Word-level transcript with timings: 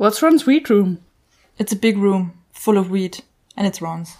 What's 0.00 0.22
Ron's 0.22 0.46
weed 0.46 0.70
room? 0.70 1.04
It's 1.58 1.72
a 1.72 1.76
big 1.76 1.98
room 1.98 2.32
full 2.52 2.78
of 2.78 2.90
weed. 2.90 3.22
And 3.54 3.66
it's 3.66 3.82
Ron's. 3.82 4.16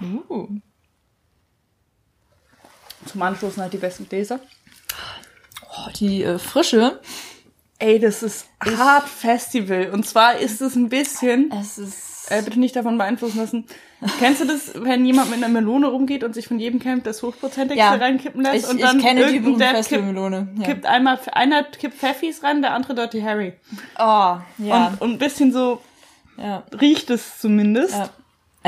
Uh. 0.00 0.46
Zum 3.06 3.22
Anschluss 3.22 3.58
halt 3.58 3.72
die 3.72 3.78
besten 3.78 4.08
Gläser. 4.08 4.38
Die 5.96 6.22
äh, 6.22 6.38
frische. 6.38 7.00
Ey, 7.78 7.98
das 7.98 8.22
ist 8.22 8.46
Hard 8.64 9.08
Festival. 9.08 9.90
Und 9.92 10.06
zwar 10.06 10.38
ist 10.38 10.60
es 10.62 10.74
ein 10.76 10.88
bisschen, 10.88 11.50
Es 11.60 11.76
ist. 11.78 12.30
äh, 12.30 12.40
bitte 12.42 12.58
nicht 12.60 12.76
davon 12.76 12.96
beeinflussen 12.98 13.38
lassen. 13.38 13.64
Kennst 14.18 14.42
du 14.42 14.46
das, 14.46 14.72
wenn 14.74 15.04
jemand 15.06 15.30
mit 15.30 15.38
einer 15.42 15.48
Melone 15.48 15.86
rumgeht 15.88 16.24
und 16.24 16.34
sich 16.34 16.46
von 16.46 16.58
jedem 16.58 16.78
Camp 16.78 17.04
das 17.04 17.22
Hochprozentigste 17.22 17.78
Ja. 17.78 17.94
reinkippen 17.94 18.42
lässt 18.42 18.64
Ich, 18.66 18.70
und 18.70 18.80
dann 18.82 18.98
ich 18.98 19.04
kenne 19.04 19.32
die 19.32 19.40
Festivalmelone. 19.56 20.48
Ja. 20.58 20.64
kippt 20.64 20.84
einmal, 20.86 21.18
einer 21.32 21.64
kippt 21.64 21.96
Pfeffis 21.96 22.42
rein, 22.42 22.60
der 22.62 22.74
andere 22.74 22.94
Dirty 22.94 23.20
Harry. 23.22 23.54
Oh, 23.98 24.36
ja. 24.58 24.88
Und, 24.88 25.00
und 25.00 25.10
ein 25.12 25.18
bisschen 25.18 25.52
so 25.52 25.80
ja. 26.36 26.64
riecht 26.80 27.08
es 27.10 27.38
zumindest. 27.38 27.94
Ja. 27.94 28.10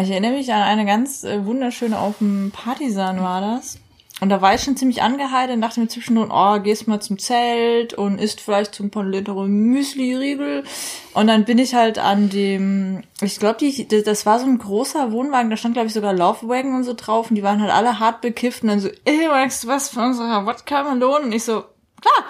Ich 0.03 0.11
erinnere 0.11 0.33
mich 0.33 0.53
an 0.53 0.63
eine 0.63 0.85
ganz 0.87 1.23
äh, 1.25 1.45
wunderschöne 1.45 1.99
auf 1.99 2.19
dem 2.19 2.51
Partisan 2.55 3.21
war 3.23 3.41
das. 3.41 3.79
Und 4.19 4.31
da 4.31 4.41
war 4.41 4.55
ich 4.55 4.63
schon 4.63 4.79
ziemlich 4.79 5.03
angeheitert 5.03 5.57
und 5.57 5.61
dachte 5.61 5.79
mir 5.79 5.89
zwischendurch, 5.89 6.31
oh, 6.33 6.59
gehst 6.61 6.89
mal 6.89 7.01
zum 7.01 7.19
Zelt 7.19 7.93
und 7.93 8.19
isst 8.19 8.41
vielleicht 8.41 8.75
so 8.75 8.83
ein 8.83 8.91
paar 8.91 9.05
leckere 9.05 9.47
Müsli-Riegel. 9.47 10.65
Und 11.13 11.27
dann 11.27 11.45
bin 11.45 11.59
ich 11.59 11.75
halt 11.75 11.99
an 11.99 12.31
dem, 12.31 13.03
ich 13.21 13.39
glaube, 13.39 13.59
das 13.87 14.25
war 14.25 14.39
so 14.39 14.47
ein 14.47 14.57
großer 14.57 15.13
Wohnwagen, 15.13 15.51
da 15.51 15.59
stand, 15.59 15.75
glaube 15.75 15.89
ich, 15.89 15.93
sogar 15.93 16.15
Laufwagen 16.15 16.75
und 16.75 16.85
so 16.85 16.95
drauf 16.95 17.29
und 17.29 17.37
die 17.37 17.43
waren 17.43 17.61
halt 17.61 17.73
alle 17.73 17.99
hart 17.99 18.23
bekifft 18.23 18.63
und 18.63 18.71
dann 18.71 18.81
so, 18.81 18.89
ey, 19.05 19.29
magst 19.29 19.65
du 19.65 19.69
was 19.69 19.91
von 19.91 20.05
unserer 20.05 20.47
Wodka 20.47 20.83
Melone? 20.85 21.27
Und 21.27 21.33
ich 21.33 21.45
so, 21.45 21.65
klar. 22.01 22.25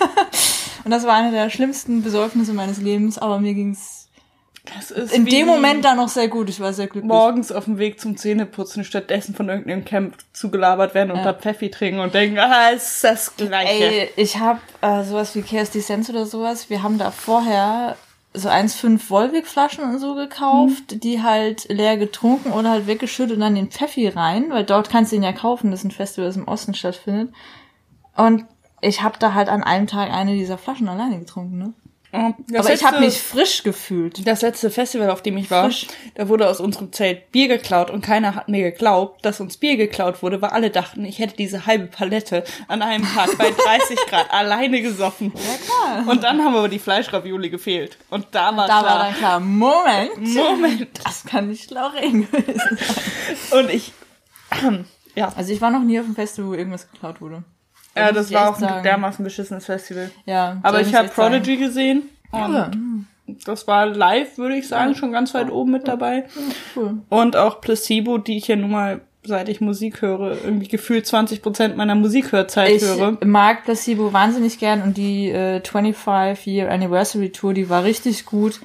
und 0.84 0.90
das 0.90 1.06
war 1.06 1.14
eine 1.14 1.30
der 1.30 1.50
schlimmsten 1.50 2.02
Besäufnisse 2.02 2.52
meines 2.52 2.78
Lebens, 2.78 3.18
aber 3.18 3.38
mir 3.38 3.54
ging's 3.54 4.01
Das 4.64 4.92
ist 4.92 5.12
in 5.12 5.26
dem 5.26 5.48
Moment 5.48 5.84
dann 5.84 5.96
noch 5.96 6.08
sehr 6.08 6.28
gut. 6.28 6.48
Ich 6.48 6.60
war 6.60 6.72
sehr 6.72 6.86
glücklich. 6.86 7.08
morgens 7.08 7.50
auf 7.50 7.64
dem 7.64 7.78
Weg 7.78 7.98
zum 8.00 8.16
Zähneputzen 8.16 8.84
stattdessen 8.84 9.34
von 9.34 9.48
irgendeinem 9.48 9.84
Camp 9.84 10.14
zugelabert 10.32 10.94
werden 10.94 11.10
und 11.10 11.18
Ja. 11.18 11.24
da 11.24 11.34
Pfeffi 11.34 11.68
trinken 11.70 11.98
und 12.00 12.14
denken, 12.14 12.38
ah, 12.38 12.68
ist 12.68 13.02
das 13.02 13.34
Gleiche. 13.36 13.84
Ey, 13.84 14.10
ich 14.16 14.38
habe 14.38 14.60
äh, 14.80 15.02
sowas 15.02 15.34
wie 15.34 15.42
KSD 15.42 15.80
Sense 15.80 16.12
oder 16.12 16.26
sowas. 16.26 16.70
Wir 16.70 16.84
haben 16.84 16.96
da 16.96 17.10
vorher 17.10 17.96
so 18.34 18.48
1,5 18.48 18.98
Volvic-Flaschen 19.10 19.82
und 19.84 19.98
so 19.98 20.14
gekauft, 20.14 21.02
die 21.02 21.22
halt 21.22 21.68
leer 21.68 21.96
getrunken 21.96 22.52
oder 22.52 22.70
halt 22.70 22.86
weggeschüttet 22.86 23.34
und 23.34 23.40
dann 23.40 23.56
den 23.56 23.70
Pfeffi 23.70 24.08
rein, 24.08 24.46
weil 24.50 24.64
dort 24.64 24.88
kannst 24.88 25.10
du 25.12 25.16
ihn 25.16 25.22
ja 25.24 25.32
kaufen, 25.32 25.70
das 25.70 25.80
ist 25.80 25.86
ein 25.86 25.90
Festival, 25.90 26.28
das 26.28 26.36
im 26.36 26.48
Osten 26.48 26.72
stattfindet. 26.74 27.34
Und 28.16 28.44
ich 28.80 29.02
habe 29.02 29.18
da 29.18 29.34
halt 29.34 29.48
an 29.48 29.62
einem 29.62 29.86
Tag 29.86 30.10
eine 30.12 30.32
dieser 30.34 30.56
Flaschen 30.56 30.88
alleine 30.88 31.18
getrunken, 31.18 31.58
ne? 31.58 31.72
Aber 32.12 32.72
ich 32.72 32.84
habe 32.84 32.98
letzte- 32.98 33.00
mich 33.00 33.18
frisch 33.22 33.62
gefühlt. 33.62 34.26
Das 34.26 34.42
letzte 34.42 34.70
Festival, 34.70 35.08
auf 35.10 35.22
dem 35.22 35.38
ich 35.38 35.50
war, 35.50 35.64
Frisch. 35.64 35.86
da 36.14 36.28
wurde 36.28 36.48
aus 36.48 36.60
unserem 36.60 36.92
Zelt 36.92 37.32
Bier 37.32 37.48
geklaut 37.48 37.90
und 37.90 38.02
keiner 38.02 38.34
hat 38.34 38.48
mir 38.48 38.70
geglaubt, 38.70 39.24
dass 39.24 39.40
uns 39.40 39.56
Bier 39.56 39.76
geklaut 39.78 40.22
wurde, 40.22 40.42
weil 40.42 40.50
alle 40.50 40.68
dachten, 40.70 41.04
ich 41.06 41.18
hätte 41.20 41.36
diese 41.36 41.64
halbe 41.64 41.86
Palette 41.86 42.44
an 42.68 42.82
einem 42.82 43.04
Tag 43.04 43.36
bei 43.38 43.50
30 43.64 43.96
Grad 44.08 44.30
alleine 44.30 44.82
gesoffen. 44.82 45.32
Ja, 45.34 45.94
klar. 46.02 46.08
Und 46.12 46.22
dann 46.22 46.44
haben 46.44 46.54
aber 46.54 46.68
die 46.68 46.78
Fleischravioli 46.78 47.48
gefehlt. 47.48 47.96
Und 48.10 48.26
da 48.32 48.54
war 48.56 48.66
Da 48.68 48.80
klar, 48.80 48.84
war 48.84 49.04
dann 49.06 49.14
klar, 49.14 49.40
Moment, 49.40 50.18
Moment. 50.18 50.88
das 51.04 51.24
kann 51.24 51.48
nicht 51.48 51.70
Lauren 51.70 52.30
gewesen 52.30 52.78
sein. 52.78 53.58
Und 53.60 53.70
ich, 53.70 53.92
ja, 55.14 55.32
Also 55.34 55.52
ich 55.52 55.60
war 55.62 55.70
noch 55.70 55.82
nie 55.82 55.98
auf 55.98 56.04
einem 56.04 56.14
Festival, 56.14 56.50
wo 56.50 56.54
irgendwas 56.54 56.90
geklaut 56.90 57.20
wurde. 57.22 57.42
Ja 57.96 58.12
das 58.12 58.30
ich 58.30 58.36
war 58.36 58.50
auch 58.50 58.54
ein 58.54 58.60
sagen. 58.60 58.82
dermaßen 58.82 59.24
beschissenes 59.24 59.66
Festival. 59.66 60.10
Ja. 60.26 60.58
Aber 60.62 60.80
ich 60.80 60.94
habe 60.94 61.06
echt 61.06 61.14
sagen. 61.16 61.30
Prodigy 61.32 61.56
gesehen. 61.56 62.02
Und 62.30 62.52
Ja. 62.54 62.70
das 63.46 63.66
war 63.66 63.86
live, 63.86 64.38
würde 64.38 64.56
ich 64.56 64.68
sagen, 64.68 64.94
schon 64.94 65.12
ganz 65.12 65.34
weit 65.34 65.50
oben 65.50 65.72
mit 65.72 65.86
dabei. 65.88 66.24
Cool. 66.76 66.98
Und 67.08 67.36
auch 67.36 67.60
Placebo, 67.60 68.18
die 68.18 68.36
ich 68.38 68.48
ja 68.48 68.56
nun 68.56 68.70
mal, 68.70 69.00
seit 69.24 69.48
ich 69.48 69.60
Musik 69.60 70.02
höre, 70.02 70.32
irgendwie 70.42 70.66
gefühlt 70.68 71.06
20 71.06 71.42
Prozent 71.42 71.76
meiner 71.76 71.94
Musikhörzeit 71.94 72.70
Ich 72.70 72.82
höre. 72.82 73.18
mag 73.24 73.64
Placebo 73.64 74.12
wahnsinnig 74.12 74.58
gern 74.58 74.82
und 74.82 74.96
die 74.96 75.30
äh, 75.30 75.60
25 75.64 76.46
Year 76.46 76.70
Anniversary 76.70 77.30
Tour, 77.30 77.54
die 77.54 77.68
war 77.68 77.84
richtig 77.84 78.24
gut. 78.26 78.60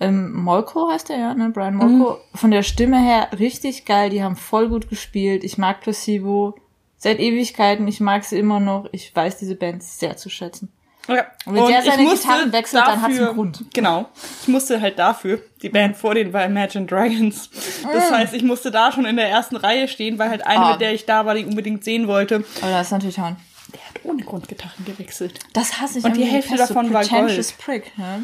Ähm, 0.00 0.32
Molko 0.32 0.90
heißt 0.90 1.08
der 1.08 1.18
ja, 1.18 1.34
ne? 1.34 1.50
Brian 1.50 1.74
Molko. 1.74 2.18
Von 2.34 2.52
der 2.52 2.62
Stimme 2.62 2.98
her 3.00 3.28
richtig 3.38 3.84
geil. 3.84 4.10
Die 4.10 4.22
haben 4.22 4.36
voll 4.36 4.68
gut 4.68 4.88
gespielt. 4.88 5.42
Ich 5.42 5.58
mag 5.58 5.80
Placebo 5.80 6.54
seit 6.98 7.18
Ewigkeiten. 7.20 7.88
Ich 7.88 8.00
mag 8.00 8.24
sie 8.24 8.38
immer 8.38 8.60
noch. 8.60 8.88
Ich 8.92 9.14
weiß 9.14 9.38
diese 9.38 9.54
Band 9.54 9.82
sehr 9.82 10.16
zu 10.16 10.28
schätzen. 10.28 10.70
Ja. 11.08 11.24
Und 11.46 11.54
wenn 11.54 11.66
der 11.68 11.78
ich 11.78 11.86
seine 11.90 12.04
Gitarren 12.10 12.52
wechselt, 12.52 12.82
dann 12.86 13.00
hat's 13.00 13.18
einen 13.18 13.34
Grund. 13.34 13.64
Genau. 13.72 14.10
Ich 14.42 14.48
musste 14.48 14.78
halt 14.82 14.98
dafür, 14.98 15.40
die 15.62 15.70
Band 15.70 15.96
vor 15.96 16.14
denen 16.14 16.34
war 16.34 16.44
Imagine 16.44 16.84
Dragons. 16.84 17.48
Das 17.90 18.10
heißt, 18.12 18.34
ich 18.34 18.42
musste 18.42 18.70
da 18.70 18.92
schon 18.92 19.06
in 19.06 19.16
der 19.16 19.26
ersten 19.30 19.56
Reihe 19.56 19.88
stehen, 19.88 20.18
weil 20.18 20.28
halt 20.28 20.46
eine, 20.46 20.60
Ah. 20.66 20.72
mit 20.72 20.82
der 20.82 20.92
ich 20.92 21.06
da 21.06 21.24
war, 21.24 21.34
die 21.34 21.40
ich 21.40 21.46
unbedingt 21.46 21.82
sehen 21.82 22.08
wollte, 22.08 22.44
Aber 22.60 22.72
das 22.72 22.88
ist 22.88 22.92
natürlich 22.92 23.18
Horn. 23.18 23.36
der 23.72 23.80
hat 23.80 24.04
ohne 24.04 24.22
Grund 24.22 24.48
Gitarren 24.48 24.84
gewechselt. 24.84 25.38
Das 25.54 25.80
hasse 25.80 26.00
ich. 26.00 26.04
Und 26.04 26.14
die 26.14 26.24
Hälfte 26.24 26.56
davon 26.56 26.92
war 26.92 27.00
pretentious 27.00 27.52
Prick, 27.52 27.90
ja? 27.96 28.20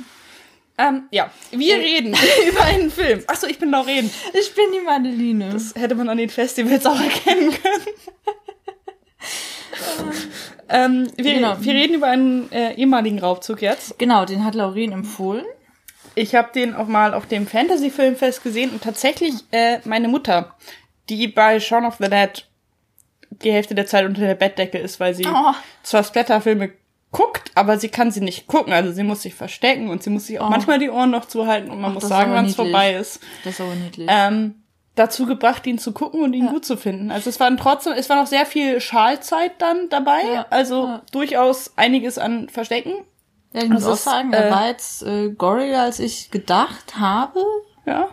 Ähm, 0.77 1.05
ja, 1.11 1.31
wir 1.53 1.77
reden 1.77 2.15
über 2.51 2.65
einen 2.65 2.91
Film. 2.91 3.23
Achso, 3.29 3.47
ich 3.47 3.59
bin 3.59 3.71
Lauren. 3.71 4.11
Ich 4.35 4.55
bin 4.55 4.65
die 4.75 4.85
Madeline. 4.85 5.51
Das 5.51 5.75
hätte 5.75 5.95
man 5.95 6.09
an 6.11 6.19
den 6.19 6.29
Festivals 6.29 6.85
auch 6.85 7.01
erkennen 7.01 7.51
können. 7.51 7.87
Ähm, 10.69 11.09
wir, 11.17 11.35
Genau. 11.35 11.57
wir 11.61 11.75
reden 11.75 11.95
über 11.95 12.07
einen 12.09 12.51
äh, 12.53 12.75
ehemaligen 12.75 13.19
Raubzug 13.19 13.63
jetzt. 13.63 13.99
genau, 13.99 14.25
den 14.25 14.45
hat 14.45 14.55
Lauren 14.55 14.93
empfohlen. 14.93 15.45
Ich 16.15 16.35
habe 16.35 16.51
den 16.55 16.75
auch 16.77 16.87
mal 16.87 17.13
auf 17.13 17.27
dem 17.27 17.47
Fantasy-Filmfest 17.47 18.43
gesehen 18.43 18.71
und 18.71 18.83
tatsächlich 18.83 19.35
äh, 19.51 19.79
meine 19.85 20.09
Mutter, 20.09 20.55
die 21.09 21.27
bei 21.29 21.59
Shaun 21.61 21.85
of 21.85 21.97
the 21.99 22.09
Dead 22.09 22.47
die 23.43 23.53
Hälfte 23.53 23.75
der 23.75 23.87
Zeit 23.87 24.07
unter 24.07 24.21
der 24.21 24.37
Bettdecke 24.37 24.79
ist, 24.79 25.01
weil 25.01 25.13
sie 25.15 25.27
Oh. 25.27 25.53
zwar 25.83 26.05
Splatterfilme 26.05 26.71
guckt, 27.11 27.51
aber 27.57 27.79
sie 27.79 27.89
kann 27.89 28.13
sie 28.13 28.21
nicht 28.21 28.47
gucken. 28.47 28.73
Also 28.73 28.93
sie 28.93 29.03
muss 29.03 29.23
sich 29.23 29.35
verstecken 29.35 29.89
und 29.89 30.03
sie 30.05 30.11
muss 30.11 30.27
sich 30.29 30.39
auch 30.39 30.47
Oh. 30.47 30.51
manchmal 30.51 30.79
die 30.79 30.89
Ohren 30.91 31.11
noch 31.11 31.25
zuhalten 31.27 31.71
und 31.71 31.81
man 31.81 31.91
Ach, 31.91 31.95
muss 31.95 32.09
sagen, 32.09 32.33
wann 32.33 32.47
es 32.47 32.55
vorbei 32.55 32.95
ist. 32.95 33.21
Das 33.45 33.55
ist 33.55 33.61
aber 33.61 33.75
niedlich. 33.75 34.09
ähm, 34.11 34.63
dazu 34.95 35.27
gebracht, 35.27 35.67
ihn 35.67 35.79
zu 35.79 35.93
gucken 35.93 36.23
und 36.23 36.33
ihn 36.35 36.47
gut 36.47 36.65
zu 36.65 36.77
finden. 36.77 37.11
Also 37.11 37.29
es 37.31 37.41
waren 37.41 37.57
trotzdem, 37.57 37.93
es 37.95 38.09
war 38.09 38.17
noch 38.17 38.27
sehr 38.29 38.47
viel 38.47 38.81
Schalzeit 38.81 39.53
dann 39.61 39.89
dabei, 39.89 40.23
Ja, 40.33 40.47
also 40.51 40.85
ja. 40.87 41.03
durchaus 41.13 41.73
einiges 41.77 42.17
an 42.19 42.49
Verstecken. 42.49 42.93
Ja, 43.53 43.63
ich 43.63 43.69
muss 43.69 43.85
Also 43.85 43.93
auch 43.93 43.97
sagen, 44.13 44.33
er 44.33 44.49
äh, 44.49 44.51
war 44.51 44.69
jetzt 44.69 45.03
äh, 45.03 45.31
goriger, 45.31 45.83
als 45.83 45.99
ich 46.01 46.31
gedacht 46.31 46.97
habe. 46.99 47.41
Ja, 47.87 48.09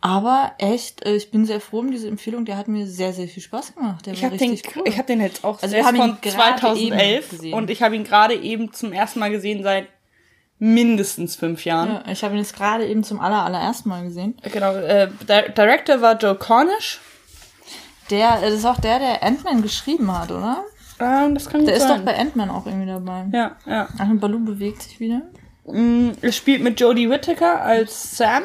Aber 0.00 0.52
echt, 0.58 1.04
äh, 1.06 1.14
ich 1.16 1.30
bin 1.30 1.44
sehr 1.46 1.60
froh 1.60 1.78
um 1.80 1.90
diese 1.90 2.08
Empfehlung. 2.08 2.44
Der 2.44 2.56
hat 2.58 2.68
mir 2.68 2.86
sehr, 2.86 3.12
sehr 3.14 3.26
viel 3.28 3.42
Spaß 3.42 3.74
gemacht. 3.74 4.04
Der 4.04 4.12
ich 4.14 4.22
war 4.22 4.30
habe 4.30 4.38
den, 4.38 4.50
richtig 4.50 4.76
cool. 4.76 4.82
ich 4.86 4.96
habe 4.98 5.06
den 5.06 5.20
jetzt 5.22 5.44
auch 5.44 5.62
Also 5.62 5.74
wir 5.74 5.84
haben 5.86 5.96
ist 5.96 6.02
ihn 6.02 6.08
von 6.10 6.20
gerade 6.20 6.60
2011 6.60 7.00
eben 7.00 7.30
gesehen. 7.30 7.54
und 7.54 7.70
ich 7.70 7.82
habe 7.82 7.96
ihn 7.96 8.04
gerade 8.04 8.34
eben 8.34 8.72
zum 8.72 8.92
ersten 8.92 9.20
Mal 9.20 9.30
gesehen 9.30 9.62
seit 9.62 9.88
mindestens 10.58 11.36
fünf 11.36 11.64
Jahren. 11.64 11.88
ja, 11.88 12.04
ich 12.10 12.22
habe 12.24 12.34
ihn 12.34 12.38
jetzt 12.40 12.56
gerade 12.56 12.86
eben 12.86 13.04
zum 13.04 13.20
aller, 13.20 13.42
allerersten 13.44 13.88
Mal 13.88 14.04
gesehen. 14.04 14.36
Genau, 14.52 14.74
äh, 14.76 15.08
Di- 15.28 15.52
Director 15.56 16.00
war 16.00 16.16
Joe 16.16 16.34
Cornish. 16.36 17.00
Der, 18.10 18.38
äh, 18.42 18.50
das 18.50 18.54
ist 18.60 18.64
auch 18.66 18.80
der, 18.80 18.98
der 18.98 19.22
Ant-Man 19.22 19.62
geschrieben 19.62 20.16
hat, 20.16 20.30
oder? 20.30 20.64
Ähm, 21.00 21.34
das 21.34 21.48
kann 21.48 21.64
Der 21.66 21.74
ist 21.76 21.82
sein. 21.82 21.98
doch 21.98 22.04
bei 22.04 22.18
Ant-Man 22.18 22.50
auch 22.50 22.66
irgendwie 22.66 22.86
dabei. 22.86 23.26
ja, 23.32 23.56
ja. 23.66 23.88
Ach, 23.98 24.08
und 24.08 24.20
Baloo 24.20 24.38
bewegt 24.40 24.82
sich 24.82 25.00
wieder. 25.00 25.22
Mm, 25.66 26.10
Es 26.20 26.36
spielt 26.36 26.62
mit 26.62 26.78
Jodie 26.80 27.10
Whittaker 27.10 27.60
als 27.62 28.16
Sam. 28.16 28.42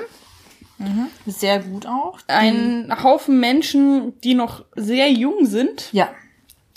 Sehr 1.25 1.59
gut 1.59 1.85
auch. 1.85 2.19
Ein 2.27 2.89
Haufen 3.03 3.39
Menschen, 3.41 4.17
die 4.21 4.33
noch 4.33 4.63
sehr 4.77 5.11
jung 5.11 5.45
sind. 5.45 5.89
Ja, 5.91 6.07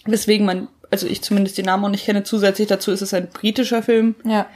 Weswegen 0.04 0.44
man, 0.44 0.66
also 0.90 1.06
ich 1.06 1.22
zumindest 1.22 1.56
den 1.58 1.66
Namen 1.66 1.84
auch 1.84 1.88
nicht 1.88 2.04
kenne. 2.04 2.24
Zusätzlich 2.24 2.66
dazu 2.66 2.90
ist 2.90 3.02
es 3.02 3.14
ein 3.14 3.28
britischer 3.28 3.82
Film. 3.84 4.16
ja. 4.24 4.46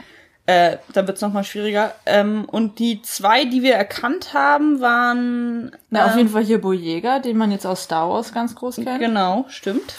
Äh, 0.47 0.77
da 0.93 1.05
wird 1.05 1.17
es 1.17 1.21
nochmal 1.21 1.43
schwieriger. 1.43 1.93
Ähm, 2.05 2.45
und 2.45 2.79
die 2.79 3.01
zwei, 3.01 3.43
die 3.43 3.63
wir 3.63 3.75
erkannt 3.75 4.33
haben, 4.33 4.79
waren. 4.79 5.71
Na, 5.89 6.05
auf 6.05 6.13
ähm, 6.13 6.19
jeden 6.19 6.29
Fall 6.29 6.43
hier 6.43 6.61
Boyega, 6.61 7.19
den 7.19 7.37
man 7.37 7.51
jetzt 7.51 7.65
aus 7.65 7.83
Star 7.83 8.09
Wars 8.09 8.33
ganz 8.33 8.55
groß 8.55 8.77
kennt. 8.77 8.99
Genau, 8.99 9.45
stimmt. 9.49 9.95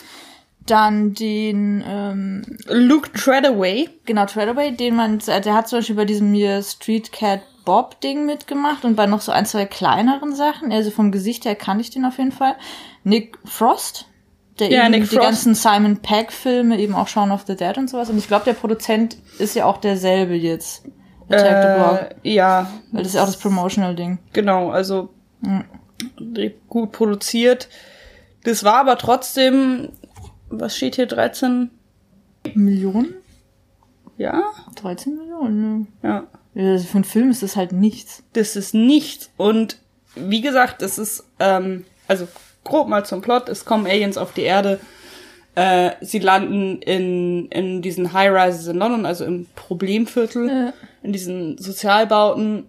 Dann 0.64 1.12
den, 1.12 1.84
ähm, 1.86 2.58
Luke 2.66 3.12
Treadaway. 3.12 3.90
genau, 4.06 4.24
Treadaway, 4.24 4.72
den 4.72 4.96
man, 4.96 5.18
der 5.18 5.54
hat 5.54 5.68
zum 5.68 5.80
Beispiel 5.80 5.96
bei 5.96 6.06
diesem 6.06 6.32
hier 6.32 6.62
Street 6.62 7.12
Cat 7.12 7.40
Bob 7.66 8.00
Ding 8.00 8.24
mitgemacht 8.24 8.86
und 8.86 8.96
bei 8.96 9.04
noch 9.04 9.20
so 9.20 9.30
ein, 9.30 9.44
zwei 9.44 9.66
kleineren 9.66 10.34
Sachen. 10.34 10.72
Also 10.72 10.90
vom 10.90 11.12
Gesicht 11.12 11.44
her 11.44 11.56
kannte 11.56 11.82
ich 11.82 11.90
den 11.90 12.06
auf 12.06 12.16
jeden 12.16 12.32
Fall. 12.32 12.54
Nick 13.04 13.38
Frost, 13.44 14.06
der 14.58 14.70
Ja, 14.70 14.88
eben 14.88 15.08
die 15.08 15.16
ganzen 15.16 15.54
Simon 15.54 15.98
Pegg 15.98 16.32
Filme, 16.32 16.78
eben 16.78 16.94
auch 16.94 17.08
Shaun 17.08 17.30
of 17.30 17.44
the 17.46 17.56
Dead 17.56 17.76
und 17.78 17.88
sowas. 17.88 18.10
Und 18.10 18.18
ich 18.18 18.26
glaube, 18.28 18.44
der 18.44 18.54
Produzent 18.54 19.16
ist 19.38 19.54
ja 19.54 19.64
auch 19.66 19.78
derselbe 19.78 20.34
jetzt. 20.34 20.84
Attack 21.30 21.62
the 21.62 21.78
Block. 21.78 22.16
Äh, 22.24 22.30
ja, 22.34 22.70
Weil 22.90 23.02
das 23.02 23.08
ist 23.08 23.14
ja 23.16 23.22
auch 23.22 23.26
das 23.26 23.36
Promotional-Ding. 23.36 24.18
genau, 24.32 24.70
also 24.70 25.10
gut 26.68 26.92
produziert. 26.92 27.68
Das 28.44 28.64
war 28.64 28.76
aber 28.76 28.96
trotzdem, 28.98 29.90
was 30.48 30.76
steht 30.76 30.96
hier, 30.96 31.06
13? 31.06 31.70
Millionen? 32.54 33.14
Ja? 34.16 34.42
13 34.76 35.16
Millionen, 35.16 35.88
Ja. 36.02 36.08
ne? 36.20 36.26
Ja, 36.54 36.78
Für 36.78 36.94
einen 36.96 37.04
Film 37.04 37.30
ist 37.30 37.42
das 37.42 37.56
halt 37.56 37.72
nichts. 37.72 38.22
Das 38.32 38.56
ist 38.56 38.74
nichts. 38.74 39.30
Und 39.36 39.78
wie 40.14 40.40
gesagt, 40.40 40.82
das 40.82 40.98
ist, 40.98 41.24
ähm, 41.38 41.84
also 42.08 42.26
grob 42.68 42.88
mal 42.88 43.04
zum 43.04 43.20
Plot, 43.22 43.48
es 43.48 43.64
kommen 43.64 43.86
Aliens 43.86 44.16
auf 44.16 44.32
die 44.32 44.42
Erde. 44.42 44.78
Äh, 45.54 45.92
sie 46.00 46.20
landen 46.20 46.80
in, 46.82 47.48
in 47.48 47.82
diesen 47.82 48.12
High-Rises 48.12 48.68
in 48.68 48.76
London, 48.76 49.04
also 49.06 49.24
im 49.24 49.46
Problemviertel, 49.56 50.48
Ja. 50.48 50.72
in 51.02 51.12
diesen 51.12 51.58
Sozialbauten 51.58 52.66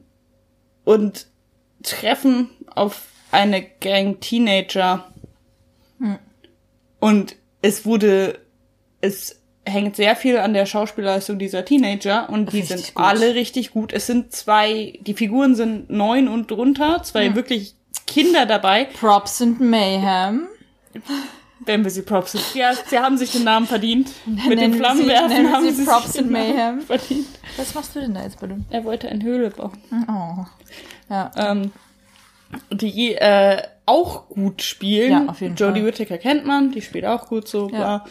und 0.86 1.28
treffen 1.84 2.50
auf 2.74 3.04
eine 3.32 3.62
Gang 3.62 4.20
Teenager. 4.20 5.06
Und 7.00 7.36
es 7.62 7.86
wurde, 7.86 8.40
es 9.02 9.40
hängt 9.66 9.96
sehr 9.96 10.16
viel 10.16 10.38
an 10.38 10.54
der 10.54 10.66
Schauspielleistung 10.66 11.38
dieser 11.40 11.64
Teenager 11.64 12.30
und 12.30 12.52
die 12.54 12.58
Richtig 12.62 12.78
sind 12.86 12.96
gut. 12.96 13.06
alle 13.06 13.36
richtig 13.36 13.72
gut. 13.72 13.94
Es 13.94 14.08
sind 14.08 14.32
zwei, 14.34 14.98
die 15.02 15.14
Figuren 15.14 15.56
sind 15.56 15.90
neun 15.90 16.28
und 16.28 16.50
drunter, 16.50 17.04
zwei 17.04 17.36
wirklich 17.36 17.76
Kinder 18.10 18.46
dabei, 18.46 18.86
Props 18.86 19.38
sind 19.38 19.62
Mayhem. 19.62 20.48
wenn 21.66 21.84
wir 21.84 21.92
sie 21.92 22.02
Props 22.02 22.32
sind. 22.34 22.44
Ja, 22.56 22.74
sie 22.74 22.98
haben 23.00 23.18
sich 23.18 23.32
den 23.32 23.44
Namen 23.44 23.68
verdient. 23.68 24.10
Mit 24.26 24.38
Nennen 24.48 24.60
den 24.60 24.74
Sie- 24.74 24.80
Flammenwerfen 24.80 25.28
nennen 25.30 25.54
haben 25.54 25.66
Sie 25.66 25.72
sie 25.72 25.86
Props 25.86 26.16
Namen 26.16 26.32
Mayhem. 26.32 26.82
verdient. 26.82 27.28
Was 27.58 27.74
machst 27.76 27.96
du 27.96 28.00
denn 28.02 28.14
da 28.14 28.24
jetzt 28.24 28.40
bitte? 28.40 28.58
Er 28.70 28.84
wollte 28.86 29.08
eine 29.10 29.24
Höhle 29.24 29.50
bauen. 29.52 29.78
Oh. 30.08 30.46
Ja. 31.10 31.32
ähm, 31.36 31.72
die 32.72 33.14
äh, 33.16 33.62
auch 33.86 34.28
gut 34.30 34.62
spielen. 34.64 35.12
Ja, 35.12 35.26
auf 35.32 35.42
jeden 35.42 35.56
Jodie 35.56 35.82
Fall. 35.82 35.88
Whittaker 35.90 36.18
kennt 36.18 36.46
man, 36.46 36.72
die 36.72 36.82
spielt 36.82 37.06
auch 37.06 37.28
gut 37.28 37.48
so. 37.48 37.70
Ja. 37.70 38.06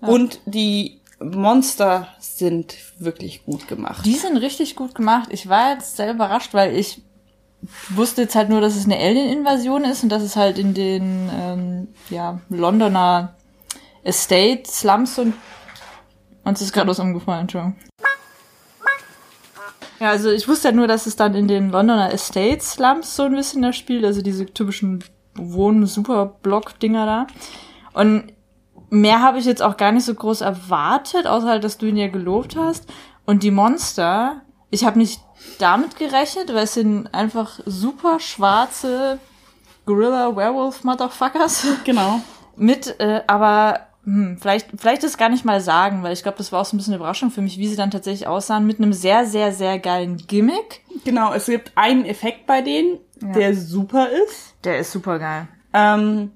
Bla. 0.00 0.08
Und 0.08 0.40
die 0.46 1.00
Monster 1.20 2.08
sind 2.18 2.74
wirklich 2.98 3.44
gut 3.44 3.68
gemacht. 3.68 4.04
Die 4.06 4.14
sind 4.14 4.36
richtig 4.38 4.76
gut 4.76 4.94
gemacht. 4.94 5.28
Ich 5.30 5.48
war 5.48 5.72
jetzt 5.74 5.96
sehr 5.96 6.10
überrascht, 6.12 6.54
weil 6.54 6.74
ich 6.76 7.02
wusste 7.90 8.22
jetzt 8.22 8.34
halt 8.34 8.48
nur, 8.48 8.60
dass 8.60 8.76
es 8.76 8.84
eine 8.84 8.98
Alien-Invasion 8.98 9.84
ist 9.84 10.02
und 10.02 10.08
dass 10.08 10.22
es 10.22 10.36
halt 10.36 10.58
in 10.58 10.74
den 10.74 11.30
ähm, 11.32 11.88
ja, 12.10 12.40
Londoner 12.48 13.34
Estate, 14.02 14.62
Slums 14.66 15.18
und 15.18 15.34
uns 16.44 16.60
ist 16.60 16.72
gerade 16.72 16.90
was 16.90 16.98
umgefallen, 16.98 17.42
Entschuldigung. 17.42 17.76
Ja, 20.00 20.10
also 20.10 20.30
ich 20.30 20.48
wusste 20.48 20.68
halt 20.68 20.76
nur, 20.76 20.88
dass 20.88 21.06
es 21.06 21.14
dann 21.14 21.36
in 21.36 21.46
den 21.46 21.70
Londoner 21.70 22.12
Estate 22.12 22.60
Slums 22.60 23.14
so 23.14 23.22
ein 23.22 23.36
bisschen 23.36 23.62
da 23.62 23.72
spielt, 23.72 24.04
also 24.04 24.20
diese 24.20 24.46
typischen 24.46 25.04
Wohn-Superblock-Dinger 25.36 27.06
da. 27.06 27.26
Und 27.92 28.32
mehr 28.90 29.22
habe 29.22 29.38
ich 29.38 29.44
jetzt 29.44 29.62
auch 29.62 29.76
gar 29.76 29.92
nicht 29.92 30.04
so 30.04 30.14
groß 30.14 30.40
erwartet, 30.40 31.28
außer 31.28 31.46
halt, 31.46 31.62
dass 31.62 31.78
du 31.78 31.86
ihn 31.86 31.96
ja 31.96 32.08
gelobt 32.08 32.56
hast. 32.56 32.92
Und 33.24 33.44
die 33.44 33.52
Monster, 33.52 34.42
ich 34.72 34.84
habe 34.84 34.98
nicht 34.98 35.20
damit 35.58 35.96
gerechnet, 35.96 36.48
weil 36.48 36.64
es 36.64 36.74
sind 36.74 37.06
einfach 37.14 37.60
super 37.66 38.18
schwarze 38.18 39.18
Gorilla 39.84 40.34
Werewolf 40.34 40.82
Motherfuckers 40.82 41.66
Genau. 41.84 42.20
mit, 42.56 42.98
äh, 42.98 43.20
aber 43.26 43.80
hm, 44.04 44.38
vielleicht, 44.40 44.68
vielleicht 44.76 45.02
das 45.04 45.18
gar 45.18 45.28
nicht 45.28 45.44
mal 45.44 45.60
sagen, 45.60 46.02
weil 46.02 46.14
ich 46.14 46.22
glaube, 46.22 46.38
das 46.38 46.50
war 46.52 46.62
auch 46.62 46.64
so 46.64 46.74
ein 46.74 46.78
bisschen 46.78 46.94
eine 46.94 47.00
Überraschung 47.00 47.30
für 47.30 47.42
mich, 47.42 47.58
wie 47.58 47.68
sie 47.68 47.76
dann 47.76 47.90
tatsächlich 47.90 48.26
aussahen, 48.26 48.66
mit 48.66 48.78
einem 48.78 48.94
sehr, 48.94 49.26
sehr, 49.26 49.52
sehr 49.52 49.78
geilen 49.78 50.16
Gimmick. 50.16 50.80
Genau, 51.04 51.34
es 51.34 51.46
gibt 51.46 51.72
einen 51.74 52.06
Effekt 52.06 52.46
bei 52.46 52.62
denen, 52.62 52.98
der 53.20 53.54
super 53.54 54.08
ist. 54.08 54.54
Der 54.64 54.78
ist 54.78 54.90
super 54.90 55.18
geil. 55.18 55.48
Ähm, 55.74 56.32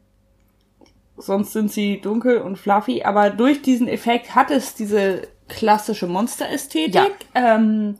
sonst 1.17 1.55
sind 1.55 1.73
sie 1.73 2.03
dunkel 2.03 2.43
und 2.43 2.59
fluffy, 2.59 3.03
aber 3.03 3.31
durch 3.31 3.63
diesen 3.63 3.89
Effekt 3.89 4.35
hat 4.35 4.51
es 4.51 4.75
diese 4.75 5.23
klassische 5.49 6.07
Monsterästhetik. 6.07 6.95
Ja. 7.35 7.57
Ähm, 7.57 7.99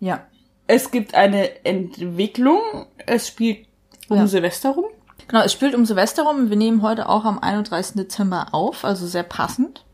Ja. 0.00 0.26
es 0.66 0.90
gibt 0.90 1.14
eine 1.14 1.64
Entwicklung. 1.64 2.60
Es 3.06 3.28
spielt 3.28 3.66
um 4.08 4.18
Ja. 4.18 4.26
Silvester 4.26 4.70
rum. 4.70 4.84
Genau, 5.26 5.42
es 5.42 5.52
spielt 5.52 5.74
um 5.74 5.84
Silvester 5.84 6.22
rum. 6.22 6.48
Wir 6.50 6.56
nehmen 6.56 6.82
heute 6.82 7.08
auch 7.08 7.24
am 7.24 7.38
31. 7.38 7.96
Dezember 7.96 8.48
auf, 8.52 8.84
also 8.84 9.06
sehr 9.06 9.22
passend. 9.22 9.84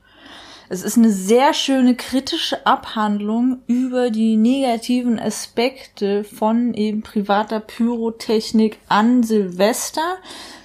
Es 0.68 0.82
ist 0.82 0.96
eine 0.96 1.10
sehr 1.10 1.52
schöne 1.54 1.94
kritische 1.94 2.66
Abhandlung 2.66 3.58
über 3.66 4.10
die 4.10 4.36
negativen 4.36 5.18
Aspekte 5.20 6.24
von 6.24 6.72
eben 6.74 7.02
privater 7.02 7.60
Pyrotechnik 7.60 8.78
an 8.88 9.22
Silvester, 9.22 10.16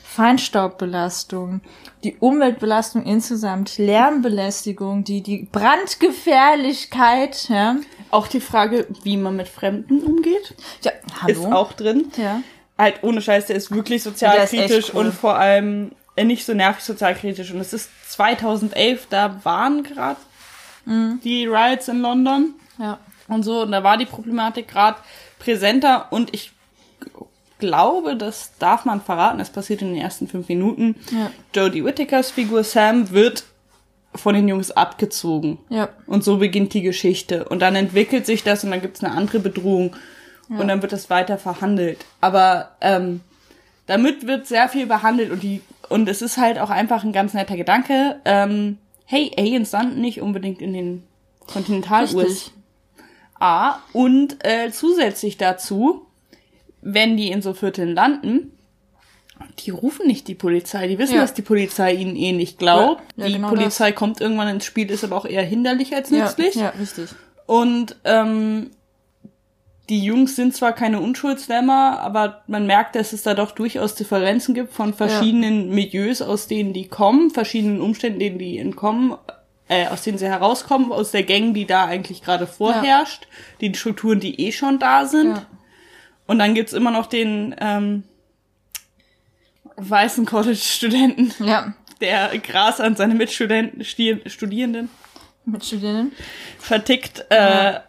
Feinstaubbelastung, 0.03 1.61
die 2.03 2.15
Umweltbelastung 2.17 3.03
insgesamt, 3.03 3.77
Lärmbelästigung, 3.77 5.03
die, 5.03 5.21
die 5.21 5.47
Brandgefährlichkeit, 5.51 7.49
ja. 7.49 7.75
Auch 8.11 8.27
die 8.27 8.41
Frage, 8.41 8.87
wie 9.03 9.17
man 9.17 9.35
mit 9.35 9.47
Fremden 9.47 10.01
umgeht, 10.01 10.53
Ja, 10.83 10.91
hallo. 11.21 11.31
ist 11.47 11.51
auch 11.53 11.73
drin. 11.73 12.11
ja. 12.17 12.41
Halt 12.77 13.03
ohne 13.03 13.21
Scheiß, 13.21 13.47
der 13.47 13.57
ist 13.57 13.71
wirklich 13.71 13.97
ist 13.97 14.03
sozialkritisch 14.05 14.93
cool. 14.93 15.07
und 15.07 15.13
vor 15.13 15.35
allem 15.35 15.91
äh, 16.15 16.23
nicht 16.23 16.45
so 16.45 16.53
nervig 16.53 16.83
sozialkritisch. 16.83 17.51
Und 17.51 17.59
es 17.59 17.73
ist 17.73 17.89
2011, 18.11 19.07
da 19.09 19.39
waren 19.43 19.83
gerade 19.83 20.17
Mhm. 20.85 21.19
die 21.23 21.45
Riots 21.45 21.87
in 21.89 22.01
London. 22.01 22.53
Ja. 22.77 22.97
und 23.27 23.43
so. 23.43 23.61
Und 23.61 23.71
da 23.73 23.83
war 23.83 23.97
die 23.97 24.05
Problematik 24.05 24.69
gerade 24.69 24.97
präsenter 25.39 26.07
und 26.11 26.33
ich 26.33 26.51
glaube, 27.59 28.15
das 28.15 28.51
darf 28.59 28.85
man 28.85 29.01
verraten, 29.01 29.39
es 29.41 29.49
passiert 29.49 29.81
in 29.81 29.93
den 29.93 30.01
ersten 30.01 30.27
fünf 30.27 30.47
Minuten. 30.47 30.95
Ja. 31.11 31.29
Jodie 31.53 31.83
Whittakers 31.83 32.31
Figur 32.31 32.63
Sam 32.63 33.11
wird 33.11 33.43
von 34.15 34.35
den 34.35 34.47
Jungs 34.47 34.71
abgezogen. 34.71 35.59
Ja. 35.69 35.89
Und 36.07 36.23
so 36.23 36.37
beginnt 36.37 36.73
die 36.73 36.81
Geschichte. 36.81 37.47
Und 37.47 37.61
dann 37.61 37.75
entwickelt 37.75 38.25
sich 38.25 38.43
das 38.43 38.63
und 38.63 38.71
dann 38.71 38.81
gibt's 38.81 39.03
eine 39.03 39.13
andere 39.13 39.39
Bedrohung. 39.39 39.95
Und 40.49 40.67
dann 40.67 40.81
wird 40.81 40.91
das 40.91 41.11
weiter 41.11 41.37
verhandelt. 41.37 42.03
Aber 42.21 42.71
ähm, 42.81 43.21
damit 43.85 44.25
wird 44.25 44.47
sehr 44.47 44.67
viel 44.67 44.87
behandelt 44.87 45.31
und 45.31 45.43
die 45.43 45.61
und 45.89 46.07
es 46.07 46.21
ist 46.21 46.37
halt 46.37 46.57
auch 46.59 46.69
einfach 46.69 47.03
ein 47.03 47.11
ganz 47.11 47.33
netter 47.33 47.57
Gedanke. 47.57 48.21
Ähm, 48.23 48.77
hey, 49.05 49.31
Aliens 49.37 49.71
landen 49.71 49.99
nicht 49.99 50.21
unbedingt 50.21 50.61
in 50.61 50.73
den 50.73 51.03
Kontinental-USA. 51.51 53.81
Und 53.91 54.45
äh, 54.45 54.69
zusätzlich 54.71 55.37
dazu, 55.37 56.05
wenn 56.81 57.17
die 57.17 57.31
in 57.31 57.41
so 57.41 57.55
Vierteln 57.55 57.95
landen, 57.95 58.51
die 59.59 59.71
rufen 59.71 60.07
nicht 60.07 60.27
die 60.27 60.35
Polizei. 60.35 60.87
Die 60.87 60.97
wissen, 60.97 61.15
Ja. 61.15 61.21
dass 61.21 61.33
die 61.33 61.41
Polizei 61.41 61.93
ihnen 61.93 62.15
eh 62.15 62.31
nicht 62.31 62.57
glaubt. 62.59 63.01
Ja, 63.15 63.23
ja, 63.23 63.27
die 63.27 63.33
genau 63.35 63.49
Polizei 63.49 63.91
kommt 63.91 64.21
irgendwann 64.21 64.47
ins 64.47 64.65
Spiel, 64.65 64.89
ist 64.89 65.03
aber 65.03 65.17
auch 65.17 65.25
eher 65.25 65.43
hinderlich 65.43 65.93
als 65.95 66.09
Ja, 66.09 66.25
nützlich. 66.25 66.55
ja, 66.55 66.69
richtig. 66.69 67.09
Und 67.45 67.95
ähm, 68.05 68.71
die 69.89 70.03
Jungs 70.03 70.35
sind 70.35 70.55
zwar 70.55 70.73
keine 70.73 70.99
Unschuldslämmer, 70.99 71.99
aber 71.99 72.43
man 72.47 72.67
merkt, 72.67 72.95
dass 72.95 73.11
es 73.11 73.23
da 73.23 73.33
doch 73.33 73.51
durchaus 73.51 73.95
Differenzen 73.95 74.53
gibt 74.53 74.71
von 74.73 74.93
verschiedenen 74.93 75.69
Milieus, 75.69 76.21
aus 76.21 76.47
denen 76.47 76.73
die 76.73 76.87
kommen, 76.87 77.31
verschiedenen 77.31 77.81
Umständen, 77.81 78.19
denen 78.19 78.37
die 78.37 78.59
entkommen, 78.59 79.15
äh, 79.67 79.87
aus 79.87 80.03
denen 80.03 80.19
sie 80.19 80.27
herauskommen, 80.27 80.91
aus 80.91 81.09
der 81.11 81.23
Gang, 81.23 81.55
die 81.55 81.65
da 81.65 81.85
eigentlich 81.85 82.21
gerade 82.21 82.45
vorherrscht, 82.45 83.27
die 83.61 83.73
Strukturen, 83.73 84.19
die 84.19 84.39
eh 84.41 84.51
schon 84.51 84.77
da 84.77 85.05
sind. 85.05 85.37
Ja. 85.37 85.45
Und 86.27 86.37
dann 86.37 86.53
gibt's 86.53 86.73
immer 86.73 86.91
noch 86.91 87.07
den 87.07 87.55
ähm, 87.59 88.03
weißen 89.79 90.25
College-Studenten, 90.25 91.33
Ja, 91.45 91.73
der 92.01 92.37
Gras 92.39 92.79
an 92.79 92.95
seine 92.95 93.15
Mitstudenten, 93.15 93.83
Studierenden 93.85 94.89
mit 95.45 95.65
Studierenden. 95.65 96.11
vertickt 96.59 97.25
äh, 97.29 97.79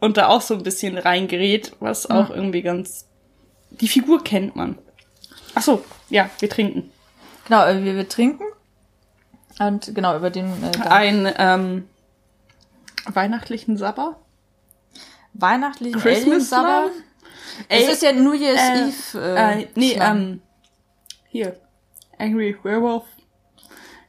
und 0.00 0.16
da 0.16 0.28
auch 0.28 0.40
so 0.40 0.54
ein 0.54 0.62
bisschen 0.62 0.96
reingerät, 0.98 1.72
was 1.80 2.08
auch 2.08 2.30
irgendwie 2.30 2.62
ganz. 2.62 3.06
Die 3.70 3.88
Figur 3.88 4.22
kennt 4.22 4.54
man. 4.56 4.78
Ach 5.54 5.62
so, 5.62 5.84
ja, 6.10 6.30
wir 6.38 6.48
trinken. 6.48 6.90
Genau, 7.46 7.66
äh, 7.66 7.82
wir, 7.82 7.96
wir 7.96 8.08
trinken. 8.08 8.44
Und 9.58 9.92
genau, 9.94 10.16
über 10.16 10.30
den 10.30 10.46
äh, 10.62 10.86
Ein 10.88 11.32
ähm, 11.36 11.88
weihnachtlichen 13.06 13.76
Sabber. 13.76 14.20
weihnachtlichen 15.34 16.00
Christmas. 16.00 16.48
Slam? 16.48 16.90
Es 17.68 17.88
ist 17.88 18.02
ja 18.02 18.12
New 18.12 18.34
Year's 18.34 18.60
äh, 19.14 19.18
Eve. 19.18 19.36
Äh, 19.36 19.62
Äh, 19.62 19.68
nee, 19.74 19.98
ähm, 20.00 20.40
hier. 21.28 21.56
Angry 22.18 22.56
Werewolf. 22.62 23.04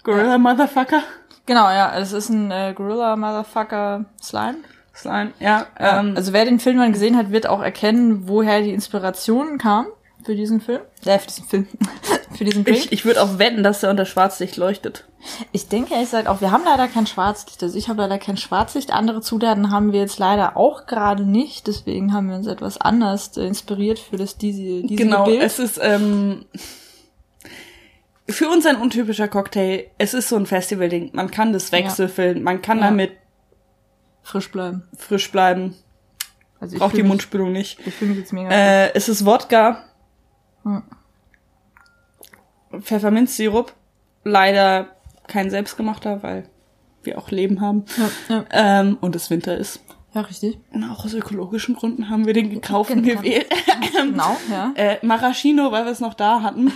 Gorilla 0.04 0.38
Motherfucker. 0.38 1.04
Genau, 1.46 1.70
ja, 1.70 1.98
es 1.98 2.14
ist 2.14 2.30
ein 2.30 2.52
äh, 2.52 2.74
Gorilla 2.76 3.16
Motherfucker 3.16 4.06
Slime. 4.22 4.60
Slime, 4.96 5.34
ja. 5.40 5.68
Ähm, 5.78 6.14
also 6.16 6.34
wer 6.34 6.46
den 6.46 6.60
Film 6.60 6.78
mal 6.78 6.92
gesehen 6.92 7.18
hat, 7.18 7.32
wird 7.32 7.48
auch 7.48 7.62
erkennen, 7.62 8.28
woher 8.28 8.62
die 8.62 8.74
Inspiration 8.74 9.58
kam. 9.58 9.88
für 10.26 10.36
diesen 10.36 10.62
Film. 10.62 10.82
Äh, 11.06 11.20
für 11.20 11.28
diesen 11.28 11.46
Film. 11.46 11.68
für 12.38 12.46
diesen 12.46 12.66
Drink. 12.66 12.78
Ich, 12.78 12.92
ich 12.92 13.06
würde 13.06 13.22
auch 13.22 13.40
wetten, 13.40 13.64
dass 13.64 13.84
er 13.84 13.90
unter 13.90 14.06
Schwarzlicht 14.06 14.58
leuchtet. 14.58 15.06
Ich 15.52 15.68
denke 15.68 15.94
ehrlich 15.94 16.10
gesagt 16.10 16.28
auch, 16.28 16.42
wir 16.42 16.52
haben 16.52 16.64
leider 16.66 16.88
kein 16.88 17.08
Schwarzlicht. 17.08 17.62
Also 17.64 17.78
ich 17.78 17.90
habe 17.90 18.02
leider 18.02 18.18
kein 18.18 18.38
Schwarzlicht. 18.38 18.92
Andere 18.92 19.22
Zutaten 19.22 19.72
haben 19.72 19.92
wir 19.92 20.00
jetzt 20.00 20.20
leider 20.20 20.58
auch 20.58 20.86
gerade 20.86 21.24
nicht. 21.24 21.68
Deswegen 21.68 22.14
haben 22.14 22.30
wir 22.30 22.36
uns 22.36 22.48
etwas 22.48 22.80
anders 22.80 23.36
äh, 23.38 23.46
inspiriert 23.46 24.00
für 24.00 24.18
das 24.18 24.38
diese, 24.38 24.82
diese 24.82 24.96
genau, 24.96 25.26
Bild. 25.26 25.42
es 25.42 25.60
ist 25.60 25.80
ähm, 25.82 26.46
für 28.30 28.50
uns 28.50 28.66
ein 28.66 28.76
untypischer 28.78 29.28
Cocktail. 29.28 29.86
Es 29.98 30.14
ist 30.14 30.30
so 30.30 30.36
ein 30.36 30.46
Festival-Ding. 30.46 31.12
Man 31.14 31.32
kann 31.32 31.54
das 31.54 31.72
wechselfüllen, 31.72 32.44
man 32.44 32.62
kann 32.62 32.80
Ja. 32.80 32.86
damit 32.86 33.12
Frisch 34.22 34.52
bleiben. 34.52 34.84
frisch 34.98 35.32
bleiben. 35.32 35.76
Also 36.60 36.76
ich 36.76 36.80
Braucht 36.82 36.94
die 36.96 37.02
mich- 37.02 37.08
Mundspülung 37.10 37.52
nicht. 37.52 37.80
Ich 37.88 37.94
fühle 37.96 38.10
mich 38.12 38.20
jetzt 38.20 38.34
mega. 38.34 38.50
Äh, 38.50 38.94
es 38.94 39.08
ist 39.10 39.26
Wodka, 39.26 39.84
Hm. 40.64 40.84
Pfefferminzsirup. 42.82 43.74
Leider 44.24 44.88
kein 45.28 45.50
selbstgemachter, 45.50 46.22
weil 46.24 46.50
wir 47.04 47.18
auch 47.18 47.32
Leben 47.32 47.62
haben. 47.62 47.86
ja, 47.98 48.36
ja. 48.36 48.46
Ähm, 48.82 48.98
und 49.02 49.16
es 49.16 49.30
Winter 49.30 49.58
ist. 49.58 49.80
ja, 50.14 50.22
richtig. 50.22 50.60
Und 50.74 50.84
auch 50.84 51.06
aus 51.06 51.14
ökologischen 51.14 51.76
Gründen 51.76 52.10
haben 52.10 52.26
wir 52.26 52.34
den 52.34 52.50
gekauften 52.50 53.02
Genau. 53.04 53.22
gewählt. 53.22 53.48
Genau, 53.94 54.36
ja. 54.52 54.74
äh, 54.76 54.98
Maraschino, 55.06 55.72
weil 55.72 55.86
wir 55.86 55.92
es 55.92 56.00
noch 56.02 56.14
da 56.14 56.42
hatten. 56.42 56.72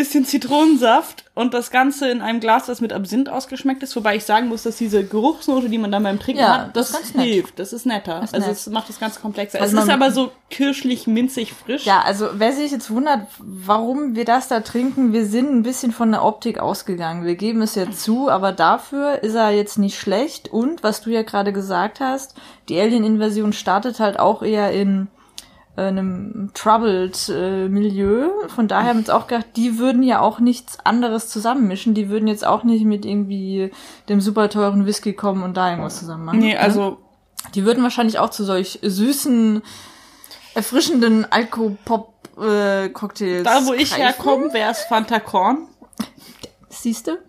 Bisschen 0.00 0.24
Zitronensaft 0.24 1.24
und 1.34 1.52
das 1.52 1.70
Ganze 1.70 2.08
in 2.08 2.22
einem 2.22 2.40
Glas, 2.40 2.64
das 2.64 2.80
mit 2.80 2.90
Absinth 2.90 3.28
ausgeschmeckt 3.28 3.82
ist. 3.82 3.94
Wobei 3.96 4.16
ich 4.16 4.24
sagen 4.24 4.48
muss, 4.48 4.62
dass 4.62 4.76
diese 4.76 5.04
Geruchsnote, 5.04 5.68
die 5.68 5.76
man 5.76 5.92
dann 5.92 6.02
beim 6.02 6.18
Trinken 6.18 6.40
Ja, 6.40 6.60
hat, 6.60 6.76
das 6.76 6.92
das, 6.92 7.00
ist 7.00 7.06
ganz 7.12 7.14
nett. 7.16 7.26
hilft. 7.26 7.58
Das 7.58 7.74
ist 7.74 7.84
netter. 7.84 8.22
ist 8.22 8.32
also 8.32 8.46
nett. 8.46 8.56
es 8.56 8.66
macht 8.68 8.88
das 8.88 8.98
Ganze 8.98 9.20
komplexer. 9.20 9.60
Also 9.60 9.76
es 9.76 9.84
ist 9.84 9.90
aber 9.90 10.10
so 10.10 10.32
kirschlich, 10.48 11.06
minzig, 11.06 11.52
frisch. 11.52 11.84
Ja, 11.84 12.00
also 12.00 12.28
wer 12.32 12.52
sich 12.52 12.72
jetzt 12.72 12.90
wundert, 12.90 13.26
warum 13.38 14.16
wir 14.16 14.24
das 14.24 14.48
da 14.48 14.60
trinken, 14.60 15.12
wir 15.12 15.26
sind 15.26 15.50
ein 15.52 15.62
bisschen 15.62 15.92
von 15.92 16.10
der 16.12 16.24
Optik 16.24 16.58
ausgegangen. 16.60 17.26
Wir 17.26 17.34
geben 17.34 17.60
es 17.60 17.74
ja 17.74 17.90
zu, 17.90 18.30
aber 18.30 18.52
dafür 18.52 19.22
ist 19.22 19.34
er 19.34 19.50
jetzt 19.50 19.76
nicht 19.76 19.98
schlecht. 19.98 20.48
Und 20.48 20.82
was 20.82 21.02
du 21.02 21.10
ja 21.10 21.22
gerade 21.24 21.52
gesagt 21.52 22.00
hast, 22.00 22.36
die 22.70 22.80
Alien-Invasion 22.80 23.52
startet 23.52 24.00
halt 24.00 24.18
auch 24.18 24.42
eher 24.42 24.72
in 24.72 25.08
einem 25.76 26.50
troubled 26.52 27.28
äh, 27.28 27.68
Milieu. 27.68 28.28
Von 28.48 28.66
daher 28.68 28.90
haben 28.90 28.96
wir 28.96 29.02
uns 29.02 29.10
auch 29.10 29.28
gedacht, 29.28 29.46
die 29.56 29.78
würden 29.78 30.02
ja 30.02 30.20
auch 30.20 30.40
nichts 30.40 30.78
anderes 30.84 31.28
zusammenmischen. 31.28 31.94
Die 31.94 32.10
würden 32.10 32.28
jetzt 32.28 32.46
auch 32.46 32.64
nicht 32.64 32.84
mit 32.84 33.04
irgendwie 33.04 33.70
dem 34.08 34.20
super 34.20 34.48
teuren 34.50 34.86
Whisky 34.86 35.12
kommen 35.14 35.42
und 35.42 35.56
da 35.56 35.70
irgendwas 35.70 35.98
zusammen 35.98 36.26
machen. 36.26 36.38
Nee, 36.40 36.52
ne? 36.54 36.60
also 36.60 36.98
Die 37.54 37.64
würden 37.64 37.82
wahrscheinlich 37.82 38.18
auch 38.18 38.30
zu 38.30 38.44
solch 38.44 38.78
süßen, 38.82 39.62
erfrischenden 40.54 41.24
Alkopop-Cocktails. 41.30 43.44
da, 43.44 43.66
wo 43.66 43.72
ich 43.72 43.96
herkomme, 43.96 44.52
wäre 44.52 44.72
es 44.72 44.80
Fanta 44.80 45.20
Korn. 45.20 45.68
Siehste? 46.68 47.22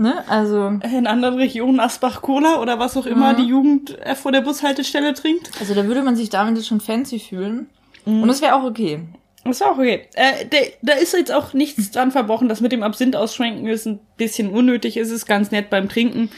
Ne? 0.00 0.24
Also, 0.28 0.66
In 0.96 1.06
anderen 1.06 1.34
Regionen 1.36 1.78
Asbach 1.80 2.22
Cola 2.22 2.60
oder 2.60 2.78
was 2.78 2.96
auch 2.96 3.06
immer 3.06 3.32
Mhm. 3.32 3.36
die 3.36 3.44
Jugend 3.44 3.98
äh, 4.00 4.14
vor 4.14 4.32
der 4.32 4.40
Bushaltestelle 4.40 5.14
trinkt. 5.14 5.50
also 5.60 5.74
da 5.74 5.84
würde 5.86 6.02
man 6.02 6.16
sich 6.16 6.30
damit 6.30 6.56
jetzt 6.56 6.66
schon 6.68 6.80
fancy 6.80 7.18
fühlen. 7.18 7.68
Und 8.06 8.26
das 8.28 8.40
wäre 8.42 8.54
auch 8.54 8.64
okay. 8.64 9.02
Ist 9.44 9.62
auch 9.64 9.72
okay. 9.78 10.08
Äh, 10.14 10.46
da, 10.50 10.56
da 10.82 10.92
ist 10.98 11.12
jetzt 11.14 11.32
auch 11.32 11.52
nichts 11.54 11.90
dran 11.90 12.10
verbrochen. 12.10 12.48
Das 12.48 12.60
mit 12.60 12.72
dem 12.72 12.82
Absinth 12.82 13.14
ausschwenken 13.16 13.66
ist 13.68 13.86
ein 13.86 14.00
bisschen 14.16 14.50
unnötig. 14.50 14.96
Es 14.96 15.10
ist 15.10 15.26
ganz 15.26 15.50
nett 15.50 15.70
beim 15.70 15.88
Trinken. 15.88 16.30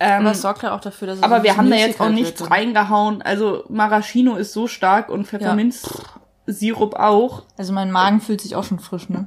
Ähm, 0.00 0.20
Aber 0.20 0.30
es 0.30 0.40
sorgt 0.42 0.62
ja 0.62 0.74
auch 0.74 0.80
dafür, 0.80 1.08
dass 1.08 1.18
es 1.18 1.22
aber 1.24 1.42
wir 1.42 1.56
haben 1.56 1.68
da 1.70 1.76
jetzt 1.76 2.00
auch 2.00 2.08
nichts 2.10 2.40
wird. 2.40 2.50
reingehauen. 2.50 3.20
Also 3.22 3.64
Maraschino 3.68 4.36
ist 4.36 4.52
so 4.52 4.66
stark 4.68 5.10
und 5.10 5.26
Pfefferminzsirup 5.26 6.94
auch. 6.94 7.42
Also 7.56 7.72
mein 7.72 7.90
Magen 7.90 8.20
fühlt 8.20 8.40
sich 8.40 8.54
auch 8.56 8.64
schon 8.64 8.78
frisch, 8.78 9.08
ne? 9.08 9.26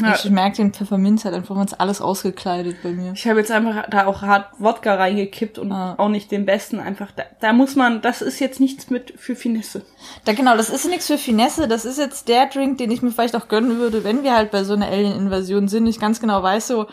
Ja. 0.00 0.16
Ich 0.16 0.28
merke 0.28 0.56
den 0.56 0.72
Pfefferminz 0.72 1.24
halt 1.24 1.34
einfach, 1.36 1.56
es 1.64 1.72
alles 1.74 2.00
ausgekleidet 2.00 2.82
bei 2.82 2.90
mir. 2.90 3.12
Ich 3.12 3.28
habe 3.28 3.38
jetzt 3.38 3.52
einfach 3.52 3.88
da 3.88 4.06
auch 4.06 4.22
hart 4.22 4.48
Wodka 4.58 4.96
reingekippt 4.96 5.56
und 5.56 5.70
Ah. 5.70 5.94
auch 5.98 6.08
nicht 6.08 6.32
den 6.32 6.44
besten. 6.46 6.80
Einfach 6.80 7.12
da, 7.12 7.22
da 7.40 7.52
muss 7.52 7.76
man, 7.76 8.02
das 8.02 8.20
ist 8.20 8.40
jetzt 8.40 8.58
nichts 8.58 8.90
mit 8.90 9.14
für 9.16 9.36
Finesse. 9.36 9.82
Da 10.24 10.32
genau, 10.32 10.56
das 10.56 10.68
ist 10.68 10.86
nichts 10.88 11.06
für 11.06 11.16
Finesse. 11.18 11.68
Das 11.68 11.84
ist 11.84 11.98
jetzt 11.98 12.26
der 12.26 12.46
Drink, 12.46 12.78
den 12.78 12.90
ich 12.90 13.02
mir 13.02 13.12
vielleicht 13.12 13.36
auch 13.36 13.46
gönnen 13.46 13.78
würde, 13.78 14.02
wenn 14.02 14.24
wir 14.24 14.34
halt 14.34 14.50
bei 14.50 14.64
so 14.64 14.72
einer 14.74 14.86
Alien-Invasion 14.88 15.68
sind. 15.68 15.86
Ich 15.86 16.00
ganz 16.00 16.18
genau 16.20 16.42
weiß 16.42 16.66
so, 16.66 16.86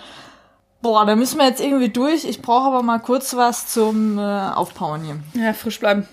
boah, 0.84 1.04
da 1.06 1.16
müssen 1.16 1.40
wir 1.40 1.48
jetzt 1.48 1.62
irgendwie 1.62 1.90
durch. 1.90 2.24
Ich 2.26 2.44
brauche 2.44 2.68
aber 2.68 2.84
mal 2.84 3.00
kurz 3.00 3.36
was 3.36 3.66
zum 3.68 4.20
äh, 4.20 4.22
Aufpowern 4.22 5.04
hier. 5.04 5.18
Ja, 5.42 5.54
frisch 5.54 5.80
bleiben. 5.80 6.08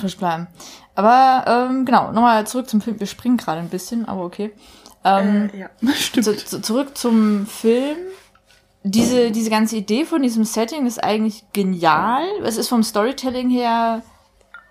Frisch 0.00 0.16
bleiben. 0.16 0.48
Aber 0.96 1.68
ähm, 1.70 1.84
genau, 1.84 2.10
nochmal 2.10 2.44
zurück 2.48 2.68
zum 2.68 2.80
Film. 2.80 2.98
Wir 2.98 3.06
springen 3.06 3.36
gerade 3.36 3.60
ein 3.60 3.68
bisschen, 3.68 4.08
aber 4.08 4.24
okay. 4.24 4.50
Ähm, 5.06 5.50
Äh, 5.54 5.58
ja, 5.60 5.68
stimmt. 5.94 6.24
zu, 6.24 6.36
zu, 6.36 6.60
zurück 6.60 6.96
zum 6.98 7.46
Film. 7.46 7.96
Diese, 8.82 9.30
diese 9.32 9.50
ganze 9.50 9.76
Idee 9.76 10.04
von 10.04 10.22
diesem 10.22 10.44
Setting 10.44 10.86
ist 10.86 11.02
eigentlich 11.02 11.44
genial. 11.52 12.24
Es 12.44 12.56
ist 12.56 12.68
vom 12.68 12.82
Storytelling 12.84 13.50
her 13.50 14.02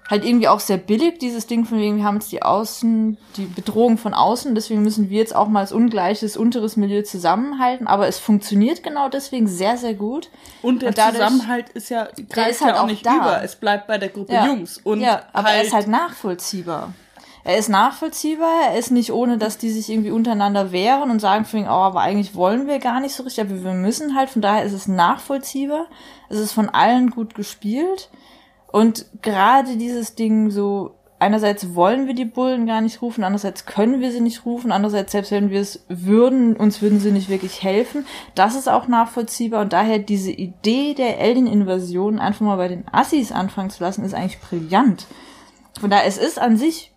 halt 0.10 0.24
irgendwie 0.24 0.48
auch 0.48 0.60
sehr 0.60 0.78
billig, 0.78 1.18
dieses 1.18 1.48
Ding 1.48 1.66
von 1.66 1.80
wegen, 1.80 1.98
wir 1.98 2.04
haben 2.04 2.18
jetzt 2.18 2.32
die 2.32 2.44
Außen, 2.44 3.18
die 3.38 3.46
Bedrohung 3.48 3.98
von 3.98 4.14
außen, 4.14 4.54
deswegen 4.54 4.84
müssen 4.84 5.10
wir 5.10 5.18
jetzt 5.18 5.36
auch 5.36 5.48
mal 5.48 5.62
als 5.62 5.72
ungleiches 5.72 6.38
unteres 6.38 6.78
Milieu 6.78 7.02
zusammenhalten, 7.02 7.88
aber 7.88 8.08
es 8.08 8.20
funktioniert 8.20 8.84
genau 8.84 9.10
deswegen 9.10 9.48
sehr, 9.48 9.78
sehr 9.78 9.96
gut. 9.96 10.30
Und 10.62 10.84
der 10.84 10.90
Und 10.90 10.98
dadurch- 11.00 11.24
Zusammenhalt 11.24 11.70
ist 11.70 11.90
ja, 11.90 12.08
greift 12.30 12.52
ist 12.52 12.62
halt 12.62 12.76
ja 12.76 12.80
auch 12.80 12.84
auch 12.84 12.88
nicht 12.88 13.04
da. 13.04 13.16
über. 13.16 13.44
Es 13.44 13.56
bleibt 13.56 13.88
bei 13.88 13.98
der 13.98 14.10
Gruppe 14.10 14.32
Ja. 14.34 14.46
Jungs. 14.46 14.78
Und 14.84 15.00
ja, 15.02 15.24
aber 15.34 15.50
er 15.50 15.64
ist 15.64 15.74
halt 15.74 15.88
nachvollziehbar. 15.88 16.94
Er 17.46 17.60
ist 17.60 17.70
nachvollziehbar, 17.70 18.72
er 18.72 18.80
ist 18.80 18.90
nicht 18.90 19.14
ohne, 19.14 19.38
dass 19.38 19.60
die 19.60 19.70
sich 19.70 19.92
irgendwie 19.92 20.10
untereinander 20.10 20.72
wehren 20.72 21.12
und 21.12 21.20
sagen 21.20 21.46
ihn, 21.54 21.66
oh, 21.66 21.70
aber 21.70 22.02
eigentlich 22.02 22.34
wollen 22.34 22.66
wir 22.66 22.80
gar 22.80 23.00
nicht 23.00 23.14
so 23.14 23.22
richtig, 23.22 23.46
aber 23.46 23.64
wir 23.64 23.74
müssen 23.74 24.16
halt, 24.16 24.32
von 24.32 24.42
daher 24.42 24.64
ist 24.64 24.74
es 24.74 24.88
nachvollziehbar. 24.88 25.86
Es 26.28 26.40
ist 26.40 26.54
von 26.54 26.70
allen 26.70 27.12
gut 27.12 27.36
gespielt. 27.36 28.10
Und 28.72 29.06
gerade 29.22 29.78
dieses 29.78 30.16
Ding 30.16 30.50
so, 30.50 30.96
einerseits 31.20 31.76
wollen 31.76 32.08
wir 32.08 32.16
die 32.16 32.26
Bullen 32.26 32.66
gar 32.66 32.82
nicht 32.82 33.04
rufen, 33.04 33.24
andererseits 33.24 33.68
können 33.68 34.02
wir 34.02 34.12
sie 34.12 34.22
nicht 34.22 34.44
rufen, 34.44 34.72
andererseits 34.72 35.12
selbst 35.12 35.30
wenn 35.30 35.52
wir 35.52 35.62
es 35.62 35.86
würden, 35.88 36.56
uns 36.56 36.82
würden 36.82 37.00
sie 37.00 37.12
nicht 37.12 37.30
wirklich 37.30 37.62
helfen. 37.62 38.08
Das 38.34 38.56
ist 38.56 38.68
auch 38.68 38.88
nachvollziehbar 38.88 39.62
und 39.62 39.72
daher 39.72 40.00
diese 40.00 40.32
Idee 40.32 40.96
der 40.96 41.20
Alien-Invasion 41.20 42.18
einfach 42.18 42.42
mal 42.42 42.58
bei 42.58 42.70
den 42.70 42.86
Assis 42.92 43.32
anfangen 43.32 43.70
zu 43.70 43.84
lassen, 43.84 44.04
ist 44.04 44.16
eigentlich 44.16 44.42
brillant. 44.42 45.06
Von 45.80 45.92
daher, 45.92 46.08
es 46.08 46.18
ist 46.18 46.40
an 46.40 46.58
sich 46.58 46.92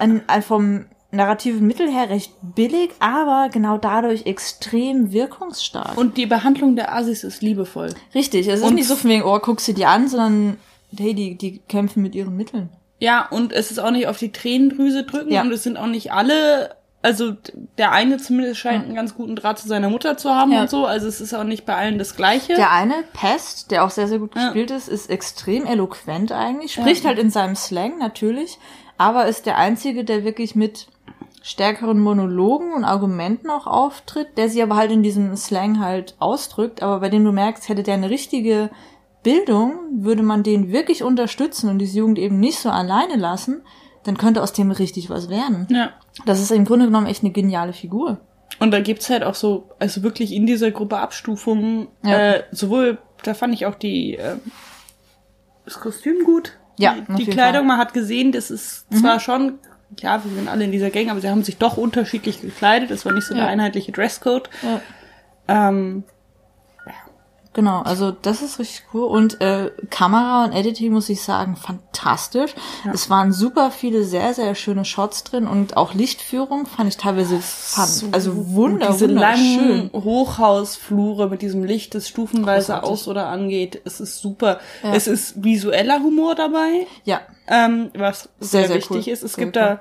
ein, 0.00 0.22
ein 0.28 0.42
vom 0.42 0.86
narrativen 1.12 1.66
Mittel 1.66 1.90
her 1.90 2.08
recht 2.08 2.32
billig, 2.42 2.90
aber 3.00 3.48
genau 3.52 3.78
dadurch 3.78 4.26
extrem 4.26 5.10
wirkungsstark. 5.12 5.96
Und 5.98 6.16
die 6.16 6.26
Behandlung 6.26 6.76
der 6.76 6.94
Asis 6.94 7.24
ist 7.24 7.42
liebevoll. 7.42 7.92
Richtig, 8.14 8.46
es 8.46 8.60
ist 8.60 8.64
Und- 8.66 8.74
nicht 8.76 8.86
so 8.86 8.94
von 8.94 9.10
wegen, 9.10 9.24
oh, 9.24 9.38
guck 9.40 9.60
sie 9.60 9.74
dir 9.74 9.88
an, 9.88 10.08
sondern 10.08 10.56
hey, 10.96 11.14
die, 11.14 11.36
die 11.36 11.58
kämpfen 11.68 12.02
mit 12.02 12.14
ihren 12.14 12.36
Mitteln. 12.36 12.68
Ja, 13.00 13.26
und 13.28 13.52
es 13.52 13.70
ist 13.70 13.78
auch 13.80 13.90
nicht 13.90 14.06
auf 14.06 14.18
die 14.18 14.30
Tränendrüse 14.30 15.04
drücken 15.04 15.32
Ja. 15.32 15.42
und 15.42 15.50
es 15.52 15.62
sind 15.64 15.76
auch 15.78 15.86
nicht 15.86 16.12
alle, 16.12 16.76
also 17.02 17.32
der 17.78 17.92
eine 17.92 18.18
zumindest 18.18 18.60
scheint 18.60 18.84
einen 18.84 18.94
ganz 18.94 19.14
guten 19.14 19.34
Draht 19.34 19.58
zu 19.58 19.66
seiner 19.66 19.88
Mutter 19.88 20.16
zu 20.16 20.30
haben 20.30 20.52
Ja. 20.52 20.60
und 20.62 20.70
so, 20.70 20.84
also 20.86 21.08
es 21.08 21.20
ist 21.20 21.32
auch 21.34 21.44
nicht 21.44 21.64
bei 21.64 21.74
allen 21.74 21.98
das 21.98 22.14
Gleiche. 22.14 22.54
Der 22.54 22.70
eine, 22.70 22.94
Pest, 23.14 23.70
der 23.70 23.84
auch 23.84 23.90
sehr, 23.90 24.06
sehr 24.06 24.18
gut 24.18 24.36
Ja. 24.36 24.44
gespielt 24.44 24.70
ist, 24.70 24.88
ist 24.88 25.08
extrem 25.10 25.64
eloquent 25.66 26.30
eigentlich, 26.30 26.74
spricht 26.74 27.04
halt 27.04 27.18
in 27.18 27.30
seinem 27.30 27.56
Slang 27.56 27.98
natürlich, 27.98 28.58
aber 29.00 29.26
ist 29.26 29.46
der 29.46 29.56
einzige, 29.56 30.04
der 30.04 30.24
wirklich 30.24 30.54
mit 30.54 30.88
stärkeren 31.42 31.98
Monologen 31.98 32.74
und 32.74 32.84
Argumenten 32.84 33.48
auch 33.48 33.66
auftritt, 33.66 34.36
der 34.36 34.50
sie 34.50 34.62
aber 34.62 34.76
halt 34.76 34.92
in 34.92 35.02
diesem 35.02 35.34
Slang 35.36 35.80
halt 35.80 36.14
ausdrückt, 36.18 36.82
aber 36.82 37.00
bei 37.00 37.08
dem 37.08 37.24
du 37.24 37.32
merkst, 37.32 37.70
hätte 37.70 37.82
der 37.82 37.94
eine 37.94 38.10
richtige 38.10 38.68
Bildung, 39.22 39.72
würde 40.04 40.22
man 40.22 40.42
den 40.42 40.70
wirklich 40.70 41.02
unterstützen 41.02 41.70
und 41.70 41.78
diese 41.78 41.98
Jugend 42.00 42.18
eben 42.18 42.38
nicht 42.40 42.58
so 42.58 42.68
alleine 42.68 43.16
lassen, 43.16 43.62
dann 44.04 44.18
könnte 44.18 44.42
aus 44.42 44.52
dem 44.52 44.70
richtig 44.70 45.08
was 45.08 45.30
werden. 45.30 45.66
Ja. 45.70 45.92
Das 46.26 46.42
ist 46.42 46.50
im 46.50 46.66
Grunde 46.66 46.84
genommen 46.84 47.06
echt 47.06 47.22
eine 47.24 47.32
geniale 47.32 47.72
Figur. 47.72 48.20
Und 48.58 48.70
da 48.72 48.80
gibt's 48.80 49.08
halt 49.08 49.24
auch 49.24 49.34
so, 49.34 49.70
also 49.78 50.02
wirklich 50.02 50.32
in 50.34 50.44
dieser 50.44 50.70
Gruppe 50.70 50.98
Abstufungen, 50.98 51.88
Ja. 52.04 52.32
äh, 52.34 52.42
sowohl, 52.50 52.98
da 53.22 53.32
fand 53.32 53.54
ich 53.54 53.64
auch 53.64 53.76
die, 53.76 54.16
äh, 54.16 54.36
das 55.64 55.80
Kostüm 55.80 56.22
gut. 56.24 56.58
Ja, 56.82 56.96
die, 57.16 57.24
die 57.24 57.30
Kleidung. 57.30 57.62
Mhm. 57.62 57.68
man 57.68 57.78
hat 57.78 57.92
gesehen, 57.94 58.32
das 58.32 58.50
ist 58.50 58.86
zwar 58.98 59.20
schon, 59.20 59.58
ja, 60.00 60.22
wir 60.24 60.34
sind 60.34 60.48
alle 60.48 60.64
in 60.64 60.72
dieser 60.72 60.90
Gang, 60.90 61.10
aber 61.10 61.20
sie 61.20 61.28
haben 61.28 61.42
sich 61.42 61.56
doch 61.58 61.76
unterschiedlich 61.76 62.40
gekleidet. 62.40 62.90
Das 62.90 63.04
war 63.04 63.12
nicht 63.12 63.26
so 63.26 63.34
der 63.34 63.44
Ja. 63.44 63.48
einheitliche 63.50 63.92
Dresscode. 63.92 64.48
Ja. 64.62 64.80
Ähm, 65.68 66.04
Genau, 67.52 67.82
also 67.82 68.12
das 68.12 68.42
ist 68.42 68.60
richtig 68.60 68.84
cool. 68.94 69.04
Und 69.04 69.40
äh, 69.40 69.72
Kamera 69.90 70.44
und 70.44 70.52
Editing 70.52 70.92
muss 70.92 71.08
ich 71.08 71.20
sagen, 71.20 71.56
fantastisch. 71.56 72.54
Es 72.92 73.10
waren 73.10 73.32
super 73.32 73.72
viele 73.72 74.04
sehr, 74.04 74.34
sehr 74.34 74.54
schöne 74.54 74.84
Shots 74.84 75.24
drin 75.24 75.48
und 75.48 75.76
auch 75.76 75.92
Lichtführung 75.92 76.66
fand 76.66 76.88
ich 76.88 76.96
teilweise 76.96 77.40
fand, 77.40 78.14
also 78.14 78.54
wunder, 78.54 78.92
diese 78.92 79.08
wunderschön. 79.08 79.90
langen 79.90 79.90
Hochhausflure 79.92 81.28
mit 81.28 81.42
diesem 81.42 81.64
Licht, 81.64 81.94
das 81.96 82.08
stufenweise 82.08 82.68
Großartig. 82.74 82.90
aus 82.90 83.08
oder 83.08 83.26
angeht. 83.28 83.80
Es 83.84 84.00
ist 84.00 84.20
super. 84.20 84.60
Ja. 84.84 84.94
Es 84.94 85.08
ist 85.08 85.42
visueller 85.42 85.98
Humor 86.00 86.36
dabei. 86.36 86.86
Ja, 87.04 87.20
ähm, 87.48 87.90
was 87.96 88.28
sehr, 88.38 88.60
Sehr, 88.60 88.66
sehr 88.68 88.76
wichtig 88.76 89.06
cool. 89.06 89.12
ist. 89.12 89.22
Es 89.24 89.32
Sehr 89.32 89.44
gibt 89.44 89.56
cool. 89.56 89.62
da 89.62 89.80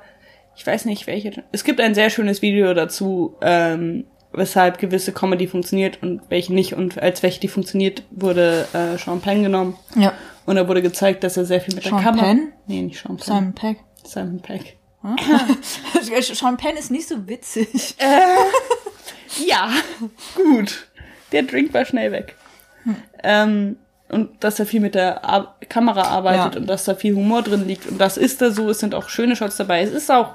ich 0.56 0.68
weiß 0.68 0.86
nicht 0.86 1.08
welche. 1.08 1.44
Es 1.54 1.64
gibt 1.64 1.80
ein 1.80 1.96
sehr 1.96 2.10
schönes 2.10 2.42
Video 2.42 2.74
dazu, 2.74 3.36
ähm, 3.42 4.04
weshalb 4.32 4.78
gewisse 4.78 5.12
Comedy 5.12 5.48
funktioniert 5.48 6.02
und 6.02 6.22
welche 6.30 6.54
nicht 6.54 6.74
und 6.74 7.02
als 7.02 7.24
welche 7.24 7.40
die 7.40 7.48
funktioniert, 7.48 8.04
wurde 8.12 8.68
äh, 8.74 8.98
Sean 8.98 9.22
Penn 9.22 9.44
genommen. 9.44 9.76
Ja. 9.96 10.14
Und 10.46 10.56
da 10.56 10.68
wurde 10.68 10.82
gezeigt, 10.82 11.24
dass 11.24 11.38
er 11.38 11.46
sehr 11.46 11.62
viel 11.62 11.76
mit 11.76 11.84
Sean 11.84 11.96
der 11.98 12.04
Kamera. 12.04 12.26
Penn? 12.26 12.54
Nee, 12.68 12.82
nicht 12.82 13.02
Sean 13.02 13.18
Penn. 13.18 13.26
Simon 13.26 13.54
Peck. 13.54 13.78
Simon 14.04 14.40
Peck. 14.42 14.78
Sean 16.22 16.58
Penn 16.58 16.76
ist 16.78 16.92
nicht 16.92 17.08
so 17.08 17.28
witzig. 17.28 17.96
Ja, 19.46 19.70
gut. 20.36 20.88
Der 21.32 21.44
Drink 21.44 21.74
war 21.74 21.86
schnell 21.86 22.12
weg. 22.12 22.36
Ähm, 23.24 23.78
und 24.10 24.44
dass 24.44 24.60
er 24.60 24.66
viel 24.66 24.80
mit 24.80 24.96
der 24.96 25.24
Ar 25.24 25.56
Kamera 25.70 26.04
arbeitet 26.04 26.56
Ja. 26.56 26.60
und 26.62 26.68
dass 26.68 26.86
da 26.86 26.96
viel 26.96 27.16
Humor 27.16 27.44
drin 27.44 27.68
liegt. 27.68 27.86
Und 27.86 28.00
das 28.00 28.18
ist 28.18 28.42
da 28.42 28.50
so. 28.50 28.70
Es 28.70 28.80
sind 28.80 28.96
auch 28.96 29.10
schöne 29.10 29.36
Shots 29.36 29.58
dabei. 29.58 29.84
Es 29.84 29.92
ist 29.92 30.10
auch 30.12 30.34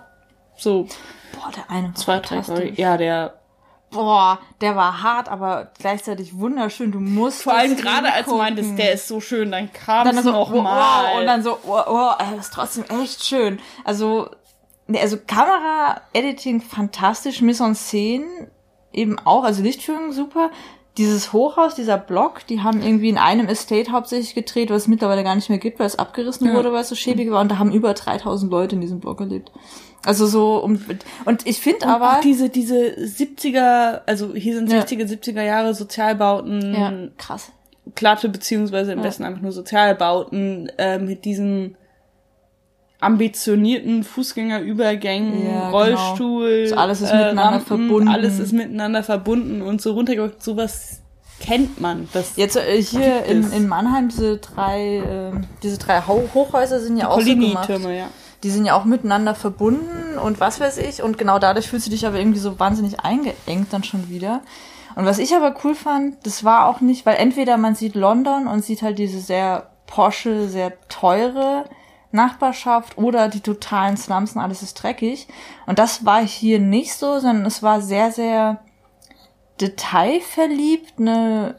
so 0.57 0.85
Boah, 1.33 1.51
der 1.57 1.69
eine 1.69 1.93
zwei, 1.95 2.21
drei, 2.21 2.73
ja, 2.77 2.97
der 2.97 3.35
Boah, 3.95 4.39
der 4.61 4.77
war 4.77 5.03
hart, 5.03 5.29
aber 5.29 5.71
gleichzeitig 5.79 6.37
wunderschön. 6.39 6.93
Du 6.93 7.01
musst 7.01 7.43
Vor 7.45 7.55
allem 7.55 7.77
gerade 7.77 8.13
als 8.13 8.27
du 8.27 8.37
meintest, 8.37 8.77
der 8.79 8.93
ist 8.93 9.09
so 9.09 9.21
schön, 9.21 9.51
dann 9.53 9.73
kam 9.73 10.05
dann 10.05 10.19
es 10.19 10.25
so, 10.25 10.33
noch 10.33 10.53
wow, 10.53 10.63
mal. 10.63 11.05
wow, 11.13 11.21
und 11.21 11.27
dann 11.27 11.43
so, 11.43 11.59
wow, 11.65 12.17
ey, 12.19 12.37
das 12.37 12.47
ist 12.47 12.53
trotzdem 12.55 12.85
echt 13.03 13.25
schön. 13.25 13.61
Also, 13.85 14.29
ne, 14.87 15.01
also 15.01 15.17
Kamera-Editing 15.27 16.61
fantastisch, 16.61 17.41
Mise 17.41 17.65
en 17.65 17.75
Scène 17.75 18.25
eben 18.93 19.19
auch, 19.25 19.45
also 19.45 19.63
Lichtführung 19.63 20.13
super. 20.13 20.51
Dieses 20.97 21.33
Hochhaus, 21.33 21.75
dieser 21.75 21.99
Block, 21.99 22.47
die 22.47 22.63
haben 22.63 22.81
irgendwie 22.81 23.09
in 23.09 23.19
einem 23.19 23.49
Estate 23.49 23.91
hauptsächlich 23.91 24.35
gedreht, 24.37 24.71
was 24.71 24.83
es 24.83 24.89
mittlerweile 24.89 25.25
gar 25.25 25.35
nicht 25.35 25.49
mehr 25.49 25.59
gibt, 25.59 25.81
weil 25.81 25.89
es 25.89 25.99
abgerissen 25.99 26.47
Ja. 26.47 26.55
wurde, 26.55 26.73
weil 26.73 26.83
es 26.83 26.89
so 26.89 26.95
schäbig 26.95 27.33
war. 27.33 27.41
Und 27.41 27.51
da 27.51 27.59
haben 27.59 27.73
über 27.73 27.95
3000 27.95 28.49
Leute 28.53 28.77
in 28.77 28.81
diesem 28.81 29.01
Block 29.01 29.19
gelebt. 29.19 29.51
Also 30.05 30.27
so, 30.27 30.63
um, 30.63 30.79
und 31.25 31.47
ich 31.47 31.61
finde 31.61 31.87
aber, 31.87 32.19
auch 32.19 32.21
diese, 32.21 32.49
diese 32.51 32.75
70er, 32.99 34.03
also 34.07 34.35
hier 34.35 34.55
sind 34.57 34.71
Ja. 34.71 34.81
60er, 34.81 35.07
70er 35.07 35.43
Jahre 35.43 35.75
Sozialbauten, 35.75 36.75
ja, 36.75 36.93
krass. 37.17 37.51
glatte 37.95 38.29
beziehungsweise 38.29 38.93
im 38.93 38.99
Ja. 38.99 39.05
besten 39.05 39.25
einfach 39.25 39.41
nur 39.41 39.53
Sozialbauten 39.53 40.71
äh, 40.79 40.99
mit 40.99 41.25
diesen 41.25 41.77
ambitionierten 43.01 44.03
Fußgängerübergängen, 44.05 45.45
Ja, 45.47 45.67
genau. 45.67 45.71
Rollstuhl, 45.79 46.67
So 46.69 46.77
alles 46.77 47.01
ist 47.01 47.13
miteinander 47.13 47.61
verbunden. 47.61 48.09
alles 48.09 48.39
ist 48.39 48.53
miteinander 48.53 49.03
verbunden 49.03 49.63
und 49.63 49.83
so 49.83 49.93
runtergeguckt, 49.93 50.43
sowas 50.43 51.01
kennt 51.41 51.81
man. 51.81 52.09
Das 52.13 52.37
Jetzt 52.37 52.57
äh, 52.57 52.81
hier 52.81 53.25
in, 53.25 53.51
in 53.53 53.69
Mannheim, 53.69 54.09
diese 54.09 54.39
drei, 54.39 54.99
äh, 54.99 55.33
diese 55.63 55.79
drei 55.79 56.01
Ho 56.03 56.23
Hochhäuser 56.33 56.81
sind 56.81 56.97
ja 56.97 57.09
auch 57.09 57.21
so 57.21 57.27
gemacht. 57.27 57.67
Collini-Türme, 57.67 57.99
ja. 57.99 58.07
Die 58.45 58.51
sind 58.51 58.67
ja 58.67 58.77
auch 58.77 58.85
miteinander 58.85 59.35
verbunden 59.35 60.19
und 60.19 60.39
was 60.39 60.61
weiß 60.61 60.79
ich. 60.79 61.03
Und 61.03 61.19
genau 61.19 61.39
dadurch 61.39 61.69
fühlst 61.69 61.87
du 61.87 61.91
dich 61.91 62.07
aber 62.07 62.19
irgendwie 62.19 62.39
so 62.39 62.61
wahnsinnig 62.61 63.01
eingeengt 63.01 63.73
dann 63.73 63.83
schon 63.83 64.09
wieder. 64.09 64.43
Und 64.95 65.07
was 65.07 65.19
ich 65.19 65.35
aber 65.35 65.57
cool 65.65 65.75
fand, 65.75 66.25
das 66.25 66.45
war 66.45 66.69
auch 66.69 66.81
nicht, 66.81 67.05
weil 67.07 67.17
entweder 67.17 67.57
man 67.57 67.75
sieht 67.75 67.95
London 67.95 68.47
und 68.47 68.65
sieht 68.65 68.83
halt 68.83 68.99
diese 68.99 69.21
sehr 69.21 69.71
Porsche, 69.87 70.49
sehr 70.49 70.79
teure 70.89 71.65
Nachbarschaft 72.13 72.97
oder 72.97 73.29
die 73.29 73.41
totalen 73.41 73.97
Slums 73.97 74.37
und 74.37 74.41
alles 74.41 74.63
ist 74.63 74.75
dreckig. 74.75 75.27
Und 75.67 75.79
das 75.79 76.05
war 76.05 76.25
hier 76.25 76.61
nicht 76.61 76.95
so, 76.95 77.19
sondern 77.19 77.45
es 77.45 77.63
war 77.63 77.81
sehr, 77.81 78.13
sehr 78.13 78.61
detailverliebt, 79.61 80.99
eine 80.99 81.57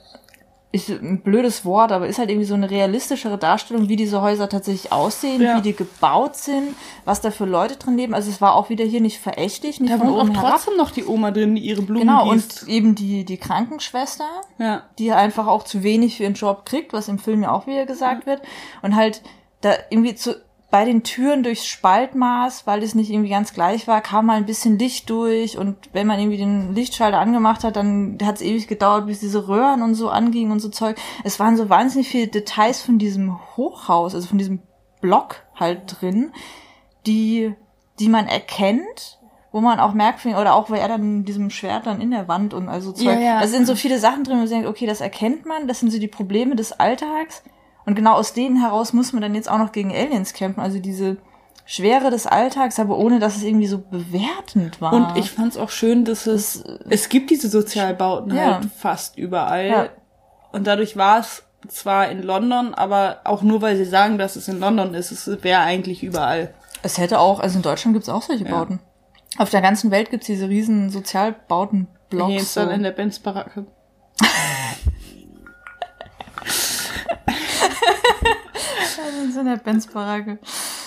ist 0.75 0.89
ein 0.89 1.21
blödes 1.21 1.65
Wort, 1.65 1.91
aber 1.91 2.07
ist 2.07 2.19
halt 2.19 2.29
irgendwie 2.29 2.45
so 2.47 2.53
eine 2.53 2.69
realistischere 2.69 3.37
Darstellung, 3.37 3.87
wie 3.89 3.95
diese 3.95 4.21
Häuser 4.21 4.49
tatsächlich 4.49 4.91
aussehen, 4.91 5.41
Ja. 5.41 5.57
wie 5.57 5.61
die 5.61 5.75
gebaut 5.75 6.35
sind, 6.35 6.75
was 7.05 7.21
da 7.21 7.31
für 7.31 7.45
Leute 7.45 7.77
drin 7.77 7.97
leben. 7.97 8.13
Also 8.13 8.29
es 8.29 8.41
war 8.41 8.55
auch 8.55 8.69
wieder 8.69 8.85
hier 8.85 9.01
nicht 9.01 9.19
verächtlich, 9.19 9.79
nicht 9.79 9.93
Da 9.93 9.97
von 9.97 10.09
oben 10.09 10.31
auch 10.31 10.35
herab. 10.41 10.51
trotzdem 10.51 10.77
noch 10.77 10.91
die 10.91 11.05
Oma 11.05 11.31
drin, 11.31 11.55
die 11.55 11.61
ihre 11.61 11.81
Blumen 11.81 12.07
Genau, 12.07 12.29
gießt. 12.31 12.63
und 12.63 12.69
eben 12.69 12.95
die, 12.95 13.23
die 13.25 13.37
Krankenschwester, 13.37 14.25
ja. 14.59 14.83
die 14.99 15.11
einfach 15.11 15.47
auch 15.47 15.63
zu 15.63 15.81
wenig 15.83 16.17
für 16.17 16.23
ihren 16.23 16.33
Job 16.35 16.65
kriegt, 16.65 16.93
was 16.93 17.07
im 17.07 17.19
Film 17.19 17.41
ja 17.43 17.51
auch 17.51 17.67
wieder 17.67 17.85
gesagt 17.85 18.25
wird. 18.25 18.41
Und 18.81 18.95
halt 18.95 19.21
da 19.61 19.71
irgendwie 19.89 20.15
zu, 20.15 20.35
bei 20.75 20.83
den 20.83 21.03
Türen 21.03 21.41
durchs 21.41 21.65
Spaltmaß, 21.67 22.67
weil 22.67 22.83
es 22.83 22.95
nicht 22.95 23.09
irgendwie 23.09 23.29
ganz 23.29 23.53
gleich 23.53 23.87
war, 23.87 24.01
kam 24.01 24.25
mal 24.25 24.35
ein 24.35 24.45
bisschen 24.45 24.77
Licht 24.77 25.09
durch 25.09 25.57
und 25.57 25.77
wenn 25.93 26.05
man 26.05 26.19
irgendwie 26.19 26.35
den 26.35 26.75
Lichtschalter 26.75 27.17
angemacht 27.17 27.63
hat, 27.63 27.77
dann 27.77 28.17
hat 28.21 28.35
es 28.35 28.41
ewig 28.41 28.67
gedauert, 28.67 29.07
bis 29.07 29.21
diese 29.21 29.47
Röhren 29.47 29.81
und 29.81 29.95
so 29.95 30.09
angingen 30.09 30.51
und 30.51 30.59
so 30.59 30.67
Zeug. 30.67 30.97
Es 31.23 31.39
waren 31.39 31.55
so 31.55 31.69
wahnsinnig 31.69 32.09
viele 32.09 32.27
Details 32.27 32.81
von 32.81 32.97
diesem 32.97 33.39
Hochhaus, 33.55 34.15
also 34.15 34.27
von 34.27 34.37
diesem 34.37 34.63
Block 34.99 35.45
halt 35.57 36.01
drin, 36.01 36.33
die, 37.05 37.55
die 37.99 38.09
man 38.09 38.27
erkennt, 38.27 39.19
wo 39.53 39.61
man 39.61 39.79
auch 39.79 39.93
merkt, 39.93 40.25
oder 40.25 40.55
auch, 40.55 40.69
weil 40.69 40.81
er 40.81 40.89
dann 40.89 41.19
mit 41.19 41.29
diesem 41.29 41.51
Schwert 41.51 41.85
dann 41.85 42.01
in 42.01 42.11
der 42.11 42.27
Wand 42.27 42.53
und 42.53 42.67
also 42.67 42.91
Zeug. 42.91 43.05
Ja, 43.05 43.17
ja. 43.17 43.39
Da 43.39 43.47
sind 43.47 43.65
so 43.65 43.75
viele 43.75 43.97
Sachen 43.97 44.25
drin, 44.25 44.35
wo 44.35 44.41
man 44.41 44.49
denkt, 44.49 44.67
okay, 44.67 44.87
das 44.87 44.99
erkennt 44.99 45.45
man, 45.45 45.69
das 45.69 45.79
sind 45.79 45.91
so 45.91 45.99
die 45.99 46.09
Probleme 46.09 46.57
des 46.57 46.73
Alltags. 46.73 47.43
Und 47.85 47.95
genau 47.95 48.13
aus 48.13 48.33
denen 48.33 48.59
heraus 48.59 48.93
muss 48.93 49.13
man 49.13 49.21
dann 49.21 49.35
jetzt 49.35 49.49
auch 49.49 49.57
noch 49.59 49.71
gegen 49.71 49.91
Aliens 49.93 50.33
kämpfen. 50.33 50.59
Also 50.59 50.79
diese 50.79 51.17
Schwere 51.65 52.09
des 52.11 52.27
Alltags, 52.27 52.79
aber 52.79 52.97
ohne, 52.97 53.19
dass 53.19 53.35
es 53.35 53.43
irgendwie 53.43 53.67
so 53.67 53.79
bewertend 53.79 54.81
war. 54.81 54.93
Und 54.93 55.17
ich 55.17 55.31
fand's 55.31 55.57
auch 55.57 55.69
schön, 55.69 56.05
dass 56.05 56.27
es, 56.27 56.63
es 56.89 57.09
gibt 57.09 57.29
diese 57.31 57.49
Sozialbauten 57.49 58.35
Ja. 58.35 58.55
halt 58.55 58.65
fast 58.77 59.17
überall. 59.17 59.67
Ja. 59.67 59.89
Und 60.51 60.67
dadurch 60.67 60.95
war 60.97 61.19
es 61.19 61.43
zwar 61.67 62.09
in 62.09 62.21
London, 62.21 62.73
aber 62.75 63.21
auch 63.23 63.41
nur, 63.41 63.61
weil 63.61 63.75
sie 63.77 63.85
sagen, 63.85 64.17
dass 64.19 64.35
es 64.35 64.47
in 64.47 64.59
London 64.59 64.93
ist, 64.93 65.11
es 65.11 65.43
wäre 65.43 65.61
eigentlich 65.61 66.03
überall. 66.03 66.53
Es 66.83 66.99
hätte 66.99 67.19
auch, 67.19 67.39
also 67.39 67.57
in 67.57 67.63
Deutschland 67.63 67.95
gibt's 67.95 68.09
auch 68.09 68.21
solche 68.21 68.45
Bauten. 68.45 68.79
Auf 69.39 69.49
der 69.49 69.61
ganzen 69.61 69.89
Welt 69.89 70.11
gibt's 70.11 70.27
diese 70.27 70.47
riesen 70.47 70.91
Sozialbauten, 70.91 71.87
Blocks. 72.09 72.31
Hier 72.31 72.41
ist 72.41 72.53
So. 72.53 72.61
dann 72.61 72.69
in 72.71 72.83
der 72.83 72.91
Benz-Baracke. 72.91 73.65
so 79.33 79.39
in 79.39 79.45
der 79.45 79.57
Benz-Baracke. 79.57 80.39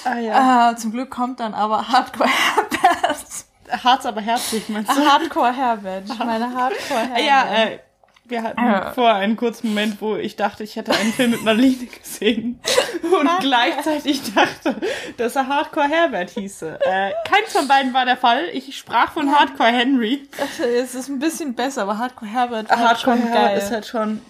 Ah 0.04 0.18
ja. 0.18 0.68
Ah, 0.70 0.76
zum 0.76 0.92
Glück 0.92 1.10
kommt 1.10 1.40
dann 1.40 1.54
aber 1.54 1.88
Hardcore 1.88 2.28
Herbert. 2.28 3.84
Harz 3.84 4.06
aber 4.06 4.20
herzlich, 4.22 4.68
meinst 4.68 4.90
du? 4.90 5.04
Hardcore 5.06 5.52
Herbert. 5.54 6.04
Ich 6.06 6.18
meine 6.18 6.52
Hardcore 6.54 7.00
Herbert. 7.00 7.24
Ja, 7.24 7.44
äh, 7.64 7.78
wir 8.24 8.42
hatten 8.42 8.60
Ja. 8.64 8.92
vorher 8.92 9.16
einen 9.16 9.36
kurzen 9.36 9.68
Moment, 9.68 10.00
wo 10.00 10.16
ich 10.16 10.36
dachte, 10.36 10.62
ich 10.64 10.76
hätte 10.76 10.92
einen 10.92 11.12
Film 11.12 11.32
mit 11.32 11.44
Marlene 11.44 11.86
gesehen 11.86 12.60
und 13.02 13.28
gleichzeitig 13.40 14.34
dachte, 14.34 14.76
dass 15.18 15.36
er 15.36 15.48
Hardcore 15.48 15.88
Herbert 15.88 16.30
hieße. 16.30 16.78
Äh, 16.82 17.12
keins 17.26 17.52
von 17.52 17.68
beiden 17.68 17.92
war 17.94 18.04
der 18.06 18.16
Fall. 18.16 18.48
Ich 18.52 18.76
sprach 18.76 19.12
von 19.12 19.34
Hardcore 19.34 19.70
Henry. 19.70 20.28
Es 20.82 20.94
ist 20.94 21.08
ein 21.08 21.18
bisschen 21.18 21.54
besser, 21.54 21.82
aber 21.82 21.98
Hardcore 21.98 22.30
Herbert 22.30 22.70
war 22.70 22.78
Hardcore 22.78 23.16
schon 23.18 23.26
Herbert 23.26 23.48
geil. 23.50 23.58
ist 23.58 23.70
halt 23.70 23.86
schon. 23.86 24.22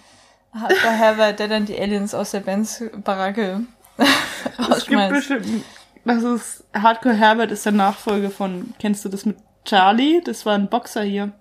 Hardcore 0.53 0.93
Herbert, 0.93 1.39
der 1.39 1.47
dann 1.47 1.65
die 1.65 1.79
Aliens 1.79 2.13
aus 2.13 2.31
der 2.31 2.39
Benz-Baracke 2.41 3.61
Es 4.71 4.85
gibt 4.85 5.09
bestimmt. 5.09 5.63
Das 6.05 6.23
ist 6.23 6.63
Hardcore 6.73 7.13
Herbert 7.15 7.51
ist 7.51 7.65
der 7.65 7.73
Nachfolger 7.73 8.31
von. 8.31 8.73
Kennst 8.79 9.03
du 9.05 9.09
das 9.09 9.25
mit 9.25 9.37
Charlie? 9.65 10.21
Das 10.23 10.45
war 10.45 10.55
ein 10.55 10.69
Boxer 10.69 11.03
hier. 11.03 11.31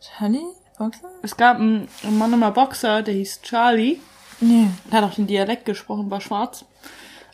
Charlie? 0.00 0.40
Boxer? 0.78 1.08
Es 1.22 1.36
gab 1.36 1.58
einen, 1.58 1.88
einen 2.02 2.18
Monomer 2.18 2.50
Boxer, 2.50 3.02
der 3.02 3.14
hieß 3.14 3.42
Charlie. 3.42 3.98
Nee. 4.40 4.68
Der 4.90 5.00
hat 5.02 5.10
auch 5.10 5.14
den 5.14 5.26
Dialekt 5.26 5.64
gesprochen, 5.64 6.10
war 6.10 6.20
schwarz. 6.20 6.64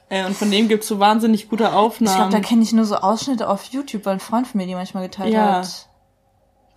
Äh, 0.08 0.24
und 0.26 0.36
von 0.36 0.50
dem 0.50 0.68
gibt's 0.68 0.88
so 0.88 0.98
wahnsinnig 1.00 1.48
gute 1.48 1.64
Ich 1.64 1.70
Aufnahmen. 1.70 2.16
glaube, 2.30 2.32
da 2.32 2.40
kenne 2.40 2.62
ich 2.62 2.72
nur 2.72 2.84
so 2.84 2.96
Ausschnitte 2.96 3.48
auf 3.48 3.64
YouTube, 3.64 4.04
weil 4.04 4.14
ein 4.14 4.20
Freund 4.20 4.46
von 4.46 4.58
mir 4.58 4.66
die 4.66 4.74
manchmal 4.74 5.04
geteilt 5.04 5.32
Ja. 5.32 5.56
hat. 5.60 5.85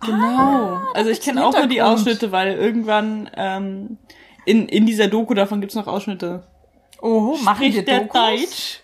Genau. 0.04 0.80
also 0.94 1.10
ich 1.10 1.20
kenne 1.20 1.44
auch 1.46 1.52
nur 1.52 1.66
die. 1.66 1.82
Ausschnitte, 1.82 2.32
weil 2.32 2.54
irgendwann 2.54 3.30
ähm, 3.36 3.98
in, 4.46 4.68
in 4.68 4.86
dieser 4.86 5.08
Doku 5.08 5.34
davon 5.34 5.60
gibt's 5.60 5.74
noch 5.76 5.86
Ausschnitte. 5.86 6.42
Oh, 7.02 7.36
machen 7.42 7.60
wir 7.62 7.70
Spricht 7.72 7.88
der 7.88 8.00
Dokus? 8.00 8.12
Deutsch? 8.20 8.80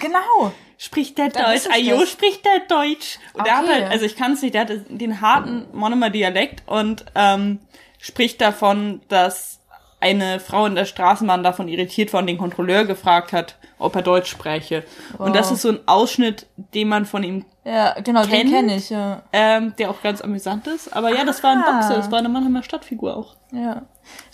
Genau. 0.00 0.52
Spricht 0.76 1.18
der 1.18 1.28
Dann 1.30 1.44
Deutsch? 1.52 1.66
Ayo, 1.70 2.04
spricht 2.04 2.44
der 2.44 2.60
Deutsch? 2.68 3.18
Und 3.32 3.46
der 3.46 3.56
hat 3.58 3.64
Okay. 3.64 3.72
halt, 3.74 3.90
also 3.90 4.04
ich 4.04 4.16
kann 4.16 4.32
es 4.32 4.42
nicht, 4.42 4.54
der 4.54 4.62
hat 4.62 4.70
den 4.88 5.20
harten 5.20 5.66
Monomer 5.72 6.10
Dialekt 6.10 6.62
und 6.66 7.04
ähm, 7.14 7.60
spricht 7.98 8.40
davon, 8.40 9.00
dass 9.08 9.60
eine 10.00 10.38
Frau 10.40 10.66
in 10.66 10.74
der 10.74 10.84
Straßenbahn 10.84 11.42
davon 11.42 11.68
irritiert 11.68 12.12
war 12.12 12.20
und 12.20 12.26
den 12.26 12.36
Kontrolleur 12.38 12.84
gefragt 12.84 13.32
hat, 13.32 13.56
ob 13.78 13.96
er 13.96 14.02
Deutsch 14.02 14.30
spreche. 14.30 14.84
Und 15.18 15.34
das 15.34 15.46
Wow. 15.46 15.54
ist 15.54 15.62
so 15.62 15.68
ein 15.70 15.80
Ausschnitt, 15.86 16.46
den 16.56 16.88
man 16.88 17.06
von 17.06 17.22
ihm 17.22 17.44
Ja, 17.64 17.98
genau, 18.00 18.22
den 18.22 18.30
Kennt? 18.30 18.50
kenne 18.50 18.76
ich, 18.76 18.90
ja. 18.90 19.22
ähm, 19.32 19.72
der 19.78 19.90
auch 19.90 20.02
ganz 20.02 20.20
amüsant 20.20 20.66
ist. 20.66 20.94
Aber 20.94 21.10
ja, 21.14 21.24
das 21.24 21.42
war 21.42 21.52
ein 21.52 21.62
Ah. 21.62 21.72
Boxer, 21.80 21.96
das 21.96 22.10
war 22.10 22.18
eine 22.18 22.28
Mannheimer 22.28 22.62
Stadtfigur 22.62 23.16
auch. 23.16 23.36
Ja. 23.52 23.82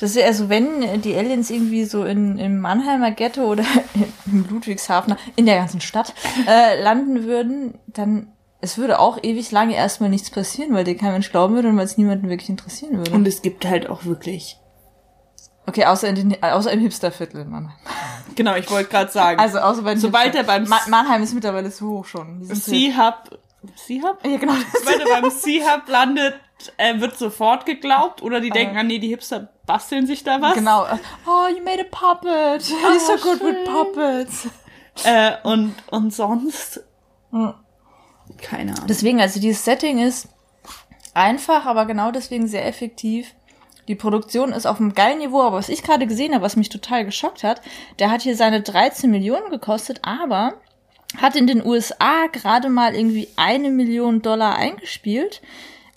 Das 0.01 0.11
ist 0.11 0.17
ja, 0.17 0.27
also 0.27 0.49
wenn 0.49 1.01
die 1.03 1.15
Aliens 1.15 1.49
irgendwie 1.49 1.85
so 1.85 2.05
in, 2.05 2.39
im 2.39 2.59
Mannheimer 2.61 3.13
Ghetto 3.13 3.45
oder 3.45 3.65
im 4.27 4.47
Ludwigshafener, 4.51 5.17
in 5.37 5.47
der 5.47 5.57
ganzen 5.59 5.81
Stadt, 5.81 6.13
äh, 6.49 6.83
landen 6.83 7.23
würden, 7.25 7.79
dann, 7.87 8.33
es 8.61 8.79
würde 8.79 8.99
auch 8.99 9.19
ewig 9.23 9.53
lange 9.53 9.77
erstmal 9.77 10.11
nichts 10.11 10.31
passieren, 10.31 10.75
weil 10.75 10.83
dir 10.85 10.97
kein 10.97 11.13
Mensch 11.13 11.31
glauben 11.31 11.55
würde 11.55 11.69
und 11.69 11.77
weil 11.77 11.85
es 11.85 11.97
niemanden 11.99 12.29
wirklich 12.29 12.49
interessieren 12.51 12.99
würde. 12.99 13.13
Und 13.13 13.29
es 13.29 13.43
gibt 13.43 13.65
halt 13.65 13.89
auch 13.89 14.05
wirklich. 14.05 14.57
Okay, 15.67 15.85
außer 15.85 16.09
in 16.09 16.15
den, 16.15 16.43
außer 16.43 16.73
im 16.73 16.81
Hipsterviertel, 16.81 17.45
Mann. 17.45 17.73
Genau, 18.35 18.55
ich 18.57 18.71
wollte 18.71 18.91
gerade 18.91 19.11
sagen. 19.11 19.41
Also 19.41 19.59
außer 19.59 19.83
bei 19.83 19.95
den 19.95 20.01
Sobald 20.01 20.35
Hipstern. 20.35 20.45
er 20.45 20.47
beim 20.47 20.69
Ma 20.69 20.81
Mannheim 20.89 21.23
ist 21.23 21.35
mittlerweile 21.35 21.71
zu 21.71 21.89
hoch 21.89 22.05
schon. 22.05 22.45
C-Hub. 22.45 23.39
C-Hub? 23.77 24.19
Ja, 24.25 24.37
genau. 24.39 24.55
Sobald 24.79 25.01
er 25.01 25.21
beim 25.21 25.31
C-Hub 25.31 25.89
landet, 25.89 26.35
er 26.77 27.01
wird 27.01 27.19
sofort 27.19 27.67
geglaubt. 27.67 28.23
Oder 28.23 28.41
die 28.41 28.51
denken, 28.51 28.77
ah 28.77 28.83
nee, 28.83 28.99
die 28.99 29.09
Hipster 29.09 29.49
basteln 29.67 30.07
sich 30.07 30.25
da 30.25 30.41
was. 30.41 30.55
Genau. 30.55 30.87
Oh, 31.27 31.49
you 31.49 31.63
made 31.63 31.81
a 31.81 31.85
puppet. 31.91 32.63
He's 32.63 33.07
so 33.07 33.17
good 33.17 33.41
with 33.43 33.65
puppets. 33.65 34.49
Äh, 35.05 35.33
und, 35.45 35.75
und 35.91 36.13
sonst. 36.13 36.83
Hm. 37.31 37.55
Keine 38.39 38.73
Ahnung. 38.73 38.87
Deswegen, 38.87 39.21
also 39.21 39.41
dieses 39.41 39.65
Setting 39.65 39.99
ist 39.99 40.29
einfach, 41.15 41.67
aber 41.67 41.87
genau 41.87 42.11
deswegen 42.11 42.47
sehr 42.49 42.67
effektiv. 42.67 43.35
Die 43.91 43.97
Produktion 43.97 44.53
ist 44.53 44.67
auf 44.67 44.79
einem 44.79 44.95
geilen 44.95 45.19
Niveau, 45.19 45.43
aber 45.43 45.57
was 45.57 45.69
ich 45.69 45.83
gerade 45.83 46.07
gesehen 46.07 46.33
habe, 46.33 46.45
was 46.45 46.55
mich 46.55 46.69
total 46.69 47.05
geschockt 47.05 47.43
hat, 47.43 47.61
der 47.99 48.13
hat 48.13 48.23
hier 48.23 48.37
seine 48.37 48.63
13 48.63 49.11
Millionen 49.11 49.51
gekostet, 49.51 49.99
aber 50.03 50.55
hat 51.21 51.35
in 51.35 51.49
den 51.49 51.67
USA 51.67 52.29
gerade 52.31 52.69
mal 52.69 52.95
irgendwie 52.95 53.27
eine 53.35 53.69
Million 53.71 54.23
Dollar 54.23 54.55
eingespielt. 54.55 55.43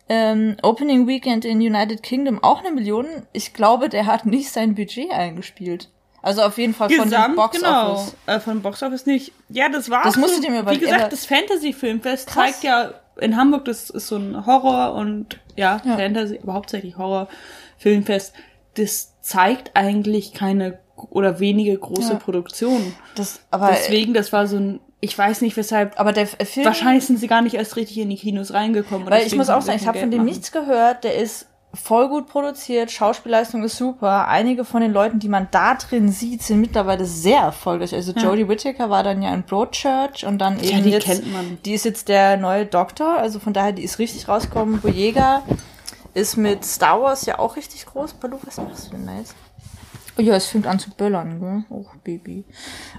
Ähm, 0.09 0.57
Opening 0.63 1.05
Weekend 1.07 1.45
in 1.45 1.59
United 1.59 2.01
Kingdom 2.01 2.43
auch 2.43 2.61
eine 2.61 2.71
Million. 2.71 3.05
Ich 3.31 3.53
glaube, 3.53 3.89
der 3.89 4.07
hat 4.07 4.25
nicht 4.25 4.49
sein 4.49 4.73
Budget 4.73 5.11
eingespielt. 5.11 5.89
Also 6.23 6.41
auf 6.41 6.57
jeden 6.57 6.73
Fall 6.73 6.89
von 6.89 6.97
dem 6.97 7.03
Gesamt, 7.11 7.35
Box 7.35 7.57
genau. 7.59 7.91
Office. 7.93 8.15
Äh, 8.25 8.39
von 8.39 8.61
Box 8.63 8.81
Office 8.81 9.05
nicht. 9.05 9.33
Ja, 9.49 9.69
das 9.69 9.91
war 9.91 10.01
Das 10.03 10.15
so, 10.15 10.19
musst 10.19 10.37
du 10.37 10.41
dir 10.41 10.51
Wie 10.53 10.57
überlegen. 10.57 10.81
gesagt, 10.85 11.01
Aber- 11.01 11.09
das 11.11 11.27
Fantasy-Filmfest 11.27 12.27
Krass. 12.27 12.45
zeigt 12.53 12.63
ja 12.63 12.93
in 13.21 13.37
Hamburg, 13.37 13.65
das 13.65 13.91
ist 13.91 14.07
so 14.07 14.15
ein 14.15 14.47
Horror 14.47 14.93
und 14.95 15.39
ja, 15.55 15.79
Ja. 15.85 15.95
Fantasy, 15.97 16.39
aber 16.41 16.53
hauptsächlich 16.55 16.97
Horror-Filmfest. 17.83 18.33
Das 18.75 19.19
zeigt 19.21 19.71
eigentlich 19.75 20.33
keine 20.33 20.79
oder 21.09 21.39
wenige 21.39 21.77
große 21.77 22.13
Ja. 22.13 22.19
Produktionen. 22.19 22.95
Das, 23.15 23.41
aber, 23.51 23.69
Deswegen, 23.71 24.13
das 24.13 24.31
war 24.31 24.47
so 24.47 24.57
ein, 24.57 24.79
ich 24.99 25.17
weiß 25.17 25.41
nicht 25.41 25.57
weshalb, 25.57 25.99
aber 25.99 26.13
der 26.13 26.27
Film. 26.27 26.65
wahrscheinlich 26.65 27.05
sind 27.05 27.19
sie 27.19 27.27
gar 27.27 27.41
nicht 27.41 27.55
erst 27.55 27.75
richtig 27.75 27.97
in 27.97 28.09
die 28.09 28.15
Kinos 28.15 28.53
reingekommen. 28.53 29.09
Weil 29.09 29.25
ich 29.27 29.35
muss 29.35 29.49
auch 29.49 29.61
sagen, 29.61 29.79
ich 29.81 29.87
habe 29.87 29.99
von 29.99 30.11
dem 30.11 30.19
machen. 30.19 30.29
nichts 30.29 30.51
gehört. 30.51 31.03
Der 31.03 31.15
ist 31.17 31.47
voll 31.73 32.07
gut 32.07 32.27
produziert, 32.27 32.91
Schauspielleistung 32.91 33.63
ist 33.63 33.77
super. 33.77 34.27
Einige 34.27 34.63
von 34.63 34.81
den 34.81 34.93
Leuten, 34.93 35.19
die 35.19 35.27
man 35.27 35.47
da 35.51 35.73
drin 35.75 36.09
sieht, 36.11 36.43
sind 36.43 36.61
mittlerweile 36.61 37.03
sehr 37.05 37.39
erfolgreich. 37.39 37.93
Also 37.95 38.11
Jodie 38.13 38.47
Whittaker 38.47 38.91
war 38.91 39.01
dann 39.03 39.23
ja 39.23 39.33
in 39.33 39.41
Broadchurch 39.43 40.25
und 40.25 40.37
dann 40.37 40.57
Ja, 40.63 40.77
eben 40.77 40.83
die 40.83 40.91
jetzt, 40.91 41.05
kennt 41.05 41.33
man. 41.33 41.57
die 41.65 41.73
ist 41.73 41.85
jetzt 41.85 42.07
der 42.09 42.37
neue 42.37 42.65
Doktor. 42.67 43.17
Also 43.17 43.39
von 43.39 43.53
daher, 43.53 43.71
die 43.71 43.83
ist 43.83 43.97
richtig 43.99 44.27
rausgekommen. 44.27 44.79
Boyega 44.81 45.41
ist 46.13 46.37
mit 46.37 46.63
Star 46.65 47.01
Wars 47.01 47.25
ja 47.25 47.39
auch 47.39 47.55
richtig 47.55 47.85
groß. 47.85 48.13
Balu, 48.13 48.37
was 48.43 48.57
machst 48.57 48.87
du 48.87 48.91
denn 48.91 49.07
da 49.07 49.17
jetzt? 49.17 49.35
Oh 50.17 50.21
ja, 50.21 50.35
es 50.35 50.45
fängt 50.45 50.67
an 50.67 50.77
zu 50.77 50.91
böllern, 50.91 51.39
gell? 51.39 51.63
Oh, 51.69 51.85
Baby. 52.03 52.45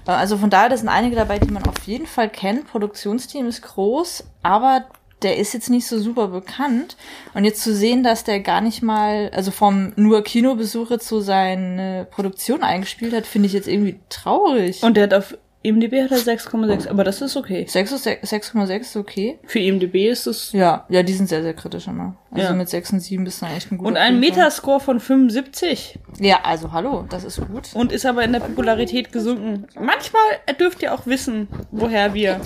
Äh, 0.05 0.11
Also 0.11 0.37
von 0.37 0.49
daher, 0.49 0.69
da 0.69 0.77
sind 0.77 0.89
einige 0.89 1.15
dabei, 1.15 1.39
die 1.39 1.51
man 1.51 1.65
auf 1.65 1.83
jeden 1.85 2.07
Fall 2.07 2.29
kennt. 2.29 2.67
Produktionsteam 2.67 3.47
ist 3.47 3.61
groß, 3.61 4.25
aber 4.43 4.85
der 5.21 5.37
ist 5.37 5.53
jetzt 5.53 5.69
nicht 5.69 5.87
so 5.87 5.97
super 5.97 6.27
bekannt. 6.27 6.97
Und 7.33 7.45
jetzt 7.45 7.61
zu 7.61 7.73
sehen, 7.73 8.03
dass 8.03 8.25
der 8.25 8.41
gar 8.41 8.59
nicht 8.59 8.83
mal, 8.83 9.31
also 9.33 9.51
vom 9.51 9.93
nur 9.95 10.23
Kinobesuch 10.23 10.91
jetzt 10.91 11.07
so 11.07 11.21
seine 11.21 12.05
Produktion 12.11 12.63
eingespielt 12.63 13.13
hat, 13.13 13.25
finde 13.25 13.47
ich 13.47 13.53
jetzt 13.53 13.67
irgendwie 13.69 13.99
traurig. 14.09 14.83
Und 14.83 14.97
der 14.97 15.03
hat 15.03 15.13
auf 15.13 15.37
IMDb 15.67 16.01
hat 16.03 16.11
er 16.11 16.17
6,6, 16.19 16.87
aber 16.87 17.03
das 17.03 17.21
ist 17.21 17.35
okay. 17.35 17.65
6 17.67 17.91
ist- 17.91 18.05
6,6 18.07 18.79
ist 18.81 18.95
okay. 18.95 19.39
Für 19.45 19.59
IMDb 19.59 20.07
ist 20.09 20.27
es 20.27 20.51
Ja, 20.51 20.85
ja, 20.89 21.03
die 21.03 21.13
sind 21.13 21.27
sehr, 21.27 21.41
sehr 21.43 21.53
kritisch 21.53 21.87
immer. 21.87 22.15
Also 22.31 22.47
Ja. 22.47 22.53
mit 22.53 22.69
6 22.69 22.91
und 22.93 22.99
7 22.99 23.23
bist 23.23 23.41
du 23.41 23.45
echt 23.47 23.71
ein 23.71 23.77
guter 23.77 23.89
und 23.89 23.97
ein. 23.97 24.19
Metascore 24.19 24.79
von 24.79 24.99
75 24.99 25.99
Ja, 26.19 26.39
also 26.43 26.71
hallo, 26.71 27.05
das 27.09 27.23
ist 27.23 27.41
gut. 27.47 27.69
und 27.73 27.91
ist 27.91 28.05
aber 28.05 28.23
in 28.23 28.33
der 28.33 28.39
Popularität 28.41 29.11
gesunken. 29.11 29.67
Manchmal 29.79 30.21
dürft 30.59 30.81
ihr 30.83 30.93
auch 30.93 31.05
wissen, 31.05 31.47
woher 31.71 32.13
wir 32.13 32.39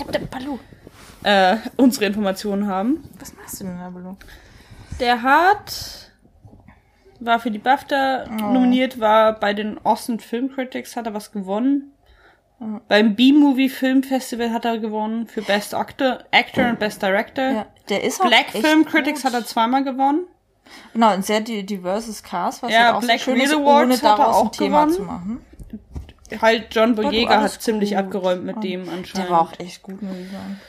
äh, 1.23 1.57
unsere 1.77 2.05
Informationen 2.05 2.67
haben. 2.67 3.03
was 3.19 3.35
machst 3.35 3.59
du 3.59 3.65
denn 3.65 3.77
da, 3.77 3.89
Balu? 3.89 4.15
Der 4.99 5.21
hat 5.21 6.07
war 7.21 7.39
für 7.41 7.51
die 7.51 7.59
BAFTA 7.59 8.23
Oh. 8.29 8.53
nominiert, 8.53 8.99
war 9.01 9.37
bei 9.37 9.53
den 9.53 9.77
Austin 9.85 10.19
Film 10.21 10.51
Critics, 10.53 10.95
hat 10.95 11.05
er 11.05 11.13
was 11.13 11.33
gewonnen. 11.33 11.91
Beim 12.89 13.15
B-Movie 13.15 13.69
Film 13.69 14.03
Festival 14.03 14.51
hat 14.51 14.65
er 14.65 14.77
gewonnen 14.79 15.27
für 15.27 15.41
Best 15.41 15.73
Actor, 15.73 16.19
Actor 16.31 16.69
und 16.69 16.79
Best 16.79 17.01
Director. 17.01 17.43
Ja, 17.51 17.65
der 17.87 18.03
ist 18.03 18.19
auch 18.19 18.25
Black 18.27 18.49
Film 18.51 18.83
gut. 18.83 18.91
Critics 18.91 19.23
hat 19.23 19.33
er 19.33 19.45
zweimal 19.45 19.83
gewonnen. 19.83 20.25
Genau, 20.93 21.07
ein 21.09 21.23
sehr 21.23 21.39
di- 21.41 21.63
diverses 21.65 22.21
Cast, 22.21 22.61
was 22.61 22.71
Ja, 22.71 22.85
halt 22.87 22.95
auch 22.95 22.99
Black 23.01 23.19
so 23.19 23.31
schön 23.31 23.39
ist, 23.41 23.55
ohne 23.55 23.63
Awards 23.65 24.03
hat 24.03 24.11
er 24.11 24.17
daraus 24.17 24.35
auch 24.35 24.45
ein 24.45 24.51
Thema 24.51 24.85
gewonnen. 24.85 24.95
zu 24.95 25.01
machen. 25.03 25.45
Halt 26.41 26.67
John 26.71 26.95
Boyega 26.95 27.41
hat 27.41 27.61
ziemlich 27.61 27.91
gut. 27.91 27.99
abgeräumt 27.99 28.43
mit 28.45 28.57
Und 28.57 28.63
dem 28.63 28.81
anscheinend. 28.89 29.17
Der 29.17 29.29
war 29.29 29.41
auch 29.41 29.53
echt 29.57 29.81
gut, 29.81 30.01
muss 30.01 30.13
ich 30.17 30.29
sagen. 30.29 30.59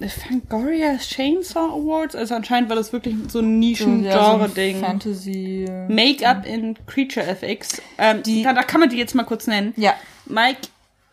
äh, 0.00 0.08
Fangoria 0.08 0.96
Chainsaw 0.96 1.72
Awards, 1.72 2.14
also 2.16 2.34
anscheinend 2.36 2.70
war 2.70 2.76
das 2.76 2.92
wirklich 2.94 3.14
so 3.28 3.40
ein 3.40 3.60
Ja, 3.60 3.76
so 3.76 3.86
Nischen-Genre-Ding. 3.90 4.80
Fantasy. 4.80 5.66
Make-up 5.88 6.46
in 6.46 6.74
Creature 6.86 7.26
FX. 7.26 7.82
Ähm, 7.98 8.22
Die- 8.22 8.42
da, 8.44 8.54
da 8.54 8.62
kann 8.62 8.80
man 8.80 8.88
die 8.88 8.96
jetzt 8.96 9.14
mal 9.14 9.24
kurz 9.24 9.46
nennen. 9.46 9.74
Ja, 9.76 9.92
Mike 10.24 10.60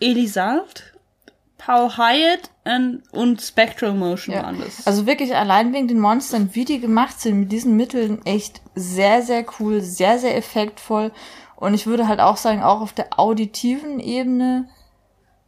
Elisalt, 0.03 0.93
Paul 1.57 1.89
Hyatt 1.97 2.49
und, 3.13 3.41
Spectral 3.41 3.93
Motion 3.93 4.35
ja. 4.35 4.43
waren 4.43 4.59
das. 4.59 4.85
Also 4.85 5.05
wirklich 5.05 5.35
allein 5.35 5.71
wegen 5.73 5.87
den 5.87 5.99
Monstern, 5.99 6.49
wie 6.53 6.65
die 6.65 6.79
gemacht 6.79 7.21
sind, 7.21 7.39
mit 7.39 7.51
diesen 7.51 7.75
Mitteln 7.77 8.21
echt 8.25 8.61
sehr, 8.75 9.21
sehr 9.21 9.45
cool, 9.59 9.81
sehr, 9.81 10.19
sehr 10.19 10.35
effektvoll. 10.35 11.11
Und 11.55 11.73
ich 11.73 11.87
würde 11.87 12.07
halt 12.07 12.19
auch 12.19 12.35
sagen, 12.37 12.61
auch 12.63 12.81
auf 12.81 12.91
der 12.93 13.17
auditiven 13.17 13.99
Ebene 14.01 14.67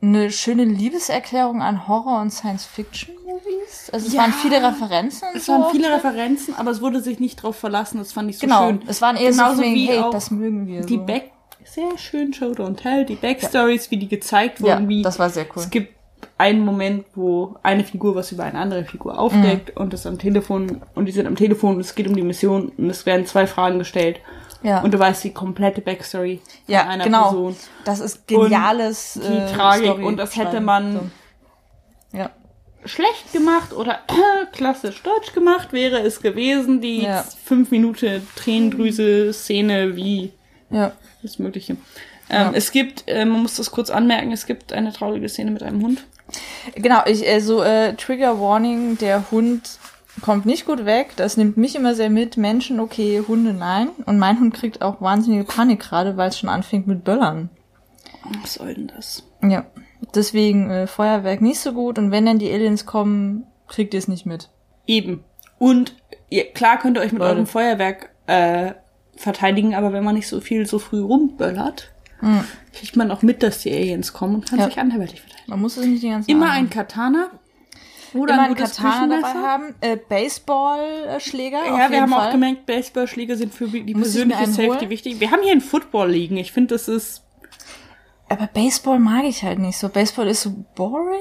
eine 0.01 0.31
schöne 0.31 0.63
Liebeserklärung 0.65 1.61
an 1.61 1.87
Horror- 1.87 2.21
und 2.21 2.31
Science-Fiction-Movies. 2.31 3.89
Also 3.91 4.07
es 4.07 4.13
Ja. 4.13 4.21
waren 4.21 4.33
viele 4.33 4.61
Referenzen. 4.63 5.27
und 5.29 5.35
es 5.37 5.45
so 5.47 5.53
waren 5.53 5.71
viele. 5.71 5.93
Referenzen, 5.93 6.53
aber 6.55 6.71
es 6.71 6.81
wurde 6.81 7.01
sich 7.01 7.19
nicht 7.19 7.37
drauf 7.41 7.55
verlassen. 7.57 7.97
Das 7.97 8.13
fand 8.13 8.29
ich 8.29 8.37
so 8.37 8.41
Genau, 8.47 8.67
schön. 8.67 8.81
es 8.87 9.01
waren 9.01 9.15
eher 9.17 9.33
so 9.33 9.41
Genauso 9.41 9.61
wegen, 9.63 9.75
wie 9.75 9.87
hey, 9.87 9.99
auch 9.99 10.11
das 10.11 10.31
mögen 10.31 10.67
wir. 10.67 10.81
Die 10.85 10.95
so. 10.97 11.05
Back, 11.05 11.31
sehr 11.65 11.97
schön 11.97 12.33
Show 12.33 12.51
Don't 12.51 12.77
Tell, 12.77 13.05
die 13.05 13.15
Backstories, 13.15 13.89
wie 13.91 13.97
die 13.97 14.07
gezeigt 14.07 14.59
Ja, 14.59 14.75
wurden, 14.75 14.87
wie 14.87 15.01
das 15.01 15.19
war 15.19 15.29
sehr 15.29 15.45
cool. 15.55 15.63
Es 15.63 15.69
gibt 15.69 15.93
einen 16.37 16.63
Moment, 16.65 17.05
wo 17.15 17.55
eine 17.63 17.83
Figur 17.83 18.15
was 18.15 18.31
über 18.31 18.43
eine 18.43 18.57
andere 18.59 18.85
Figur 18.85 19.17
aufdeckt 19.19 19.75
Mhm. 19.75 19.81
und 19.81 19.93
das 19.93 20.05
am 20.05 20.17
Telefon 20.19 20.81
und 20.95 21.05
die 21.05 21.11
sind 21.11 21.27
am 21.27 21.35
Telefon 21.35 21.75
und 21.75 21.81
es 21.81 21.95
geht 21.95 22.07
um 22.07 22.15
die 22.15 22.23
Mission 22.23 22.71
und 22.77 22.89
es 22.89 23.05
werden 23.05 23.25
zwei 23.25 23.47
Fragen 23.47 23.79
gestellt 23.79 24.19
Ja. 24.63 24.81
und 24.81 24.93
du 24.93 24.99
weißt 24.99 25.23
die 25.23 25.33
komplette 25.33 25.81
Backstory 25.81 26.41
ja, 26.67 26.81
von 26.81 26.89
einer 26.89 27.03
genau. 27.03 27.23
Person. 27.23 27.55
Das 27.85 27.99
ist 27.99 28.27
geniales. 28.27 29.19
Die 29.21 29.27
äh, 29.33 29.51
Tragik 29.53 29.85
Story 29.85 30.03
und 30.03 30.17
das 30.17 30.35
hätte 30.35 30.61
man 30.61 30.93
So. 32.11 32.17
Ja. 32.17 32.29
schlecht 32.85 33.31
gemacht 33.33 33.73
oder 33.73 33.99
klassisch 34.51 35.01
deutsch 35.03 35.33
gemacht 35.33 35.73
wäre 35.73 35.99
es 35.99 36.21
gewesen, 36.21 36.81
die 36.81 37.03
Ja. 37.03 37.23
fünf 37.43 37.71
Minuten 37.71 38.27
Tränendrüse 38.35 39.31
Szene 39.33 39.95
wie 39.95 40.31
Ja. 40.69 40.91
das 41.21 41.39
Mögliche. 41.39 41.73
Ähm, 41.73 42.47
Ja. 42.47 42.51
Es 42.53 42.71
gibt, 42.71 43.03
äh, 43.07 43.25
man 43.25 43.41
muss 43.43 43.55
das 43.55 43.71
kurz 43.71 43.89
anmerken, 43.89 44.31
es 44.31 44.45
gibt 44.45 44.73
eine 44.73 44.91
traurige 44.91 45.29
Szene 45.29 45.51
mit 45.51 45.63
einem 45.63 45.81
Hund. 45.81 46.05
Genau, 46.75 47.01
ich, 47.05 47.27
äh, 47.27 47.39
so 47.39 47.61
äh, 47.61 47.93
Trigger 47.95 48.39
Warning, 48.39 48.97
der 48.97 49.29
Hund 49.29 49.77
kommt 50.21 50.45
nicht 50.45 50.65
gut 50.65 50.85
weg. 50.85 51.11
Das 51.17 51.37
nimmt 51.37 51.57
mich 51.57 51.75
immer 51.75 51.93
sehr 51.93 52.09
mit. 52.09 52.37
Menschen, 52.37 52.79
okay, 52.79 53.21
Hunde, 53.27 53.53
nein. 53.53 53.89
Und 54.05 54.17
mein 54.17 54.39
Hund 54.39 54.53
kriegt 54.53 54.81
auch 54.81 55.01
wahnsinnige 55.01 55.43
Panik 55.43 55.81
gerade, 55.81 56.17
weil 56.17 56.29
es 56.29 56.39
schon 56.39 56.49
anfängt 56.49 56.87
mit 56.87 57.03
Böllern. 57.03 57.49
Was 58.41 58.55
soll 58.55 58.73
denn 58.73 58.91
das? 58.95 59.23
Ja. 59.43 59.65
Deswegen 60.15 60.69
äh, 60.71 60.87
Feuerwerk 60.87 61.41
nicht 61.41 61.59
so 61.59 61.73
gut. 61.73 61.99
Und 61.99 62.11
wenn 62.11 62.25
dann 62.25 62.39
die 62.39 62.51
Aliens 62.51 62.85
kommen, 62.85 63.45
kriegt 63.67 63.93
ihr 63.93 63.99
es 63.99 64.07
nicht 64.07 64.25
mit. 64.25 64.49
Eben. 64.87 65.23
Und 65.59 65.95
ihr, 66.29 66.51
klar 66.53 66.79
könnt 66.79 66.97
ihr 66.97 67.01
euch 67.01 67.11
mit 67.11 67.19
Leute. 67.19 67.33
eurem 67.33 67.45
Feuerwerk 67.47 68.09
äh, 68.27 68.73
verteidigen, 69.15 69.75
aber 69.75 69.93
wenn 69.93 70.03
man 70.03 70.15
nicht 70.15 70.27
so 70.27 70.41
viel 70.41 70.65
so 70.65 70.79
früh 70.79 71.01
rumböllert, 71.01 71.91
kriegt 72.73 72.95
man 72.95 73.11
auch 73.11 73.21
mit, 73.21 73.43
dass 73.43 73.59
die 73.59 73.71
Aliens 73.71 74.13
kommen 74.13 74.35
und 74.35 74.49
kann 74.49 74.57
Ja. 74.59 74.65
sich 74.65 74.79
anderweitig 74.79 75.21
verteidigen. 75.21 75.49
Man 75.51 75.61
muss 75.61 75.77
es 75.77 75.85
nicht 75.85 76.01
die 76.01 76.09
ganze 76.09 76.27
Zeit 76.27 76.35
Immer 76.35 76.47
anhaben. 76.47 76.65
ein 76.65 76.69
Katana. 76.71 77.27
Oder 78.13 78.33
Immer 78.35 78.43
ein 78.43 78.55
Katana 78.55 79.07
dabei 79.21 79.33
haben. 79.33 79.75
Äh, 79.81 79.97
Baseballschläger. 79.97 81.59
Ja, 81.65 81.91
wir 81.91 82.01
haben 82.01 82.11
Fall. 82.11 82.27
auch 82.27 82.31
gemerkt, 82.31 82.65
Baseballschläge 82.65 83.35
sind 83.35 83.53
für 83.53 83.67
die 83.67 83.93
Muss 83.93 84.03
persönliche 84.13 84.45
Safety 84.47 84.67
holen? 84.79 84.89
wichtig. 84.89 85.19
Wir 85.19 85.31
haben 85.31 85.41
hier 85.43 85.51
einen 85.51 85.61
Football 85.61 86.11
liegen. 86.11 86.37
Ich 86.37 86.51
finde, 86.51 86.75
das 86.75 86.87
ist 86.87 87.23
Aber 88.29 88.47
Baseball 88.47 88.99
mag 88.99 89.25
ich 89.25 89.43
halt 89.43 89.59
nicht 89.59 89.77
so. 89.77 89.89
Baseball 89.89 90.27
ist 90.27 90.41
so 90.43 90.51
boring. 90.75 91.19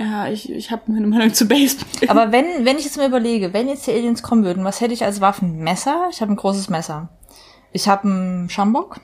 Ja, 0.00 0.28
ich, 0.28 0.50
ich 0.50 0.70
habe 0.70 0.82
meine 0.86 1.06
Meinung 1.06 1.34
zu 1.34 1.46
Baseball. 1.46 2.08
Aber 2.08 2.32
wenn, 2.32 2.64
wenn 2.64 2.78
ich 2.78 2.84
jetzt 2.84 2.96
mal 2.96 3.06
überlege, 3.06 3.52
wenn 3.52 3.68
jetzt 3.68 3.86
die 3.86 3.92
Aliens 3.92 4.22
kommen 4.22 4.44
würden, 4.44 4.64
was 4.64 4.80
hätte 4.80 4.94
ich 4.94 5.04
als 5.04 5.20
Waffen? 5.20 5.58
Messer? 5.58 6.08
Ich 6.10 6.22
habe 6.22 6.32
ein 6.32 6.36
großes 6.36 6.70
Messer. 6.70 7.10
Ich 7.72 7.86
habe 7.86 8.08
einen 8.08 8.48
Schambok, 8.48 9.00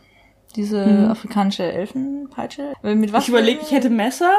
diese 0.56 1.08
afrikanische 1.10 1.64
Elfenpeitsche. 1.64 2.72
Mit 2.82 3.12
was? 3.12 3.24
ich 3.24 3.28
überlege, 3.28 3.60
ich 3.62 3.72
hätte 3.72 3.90
Messer, 3.90 4.32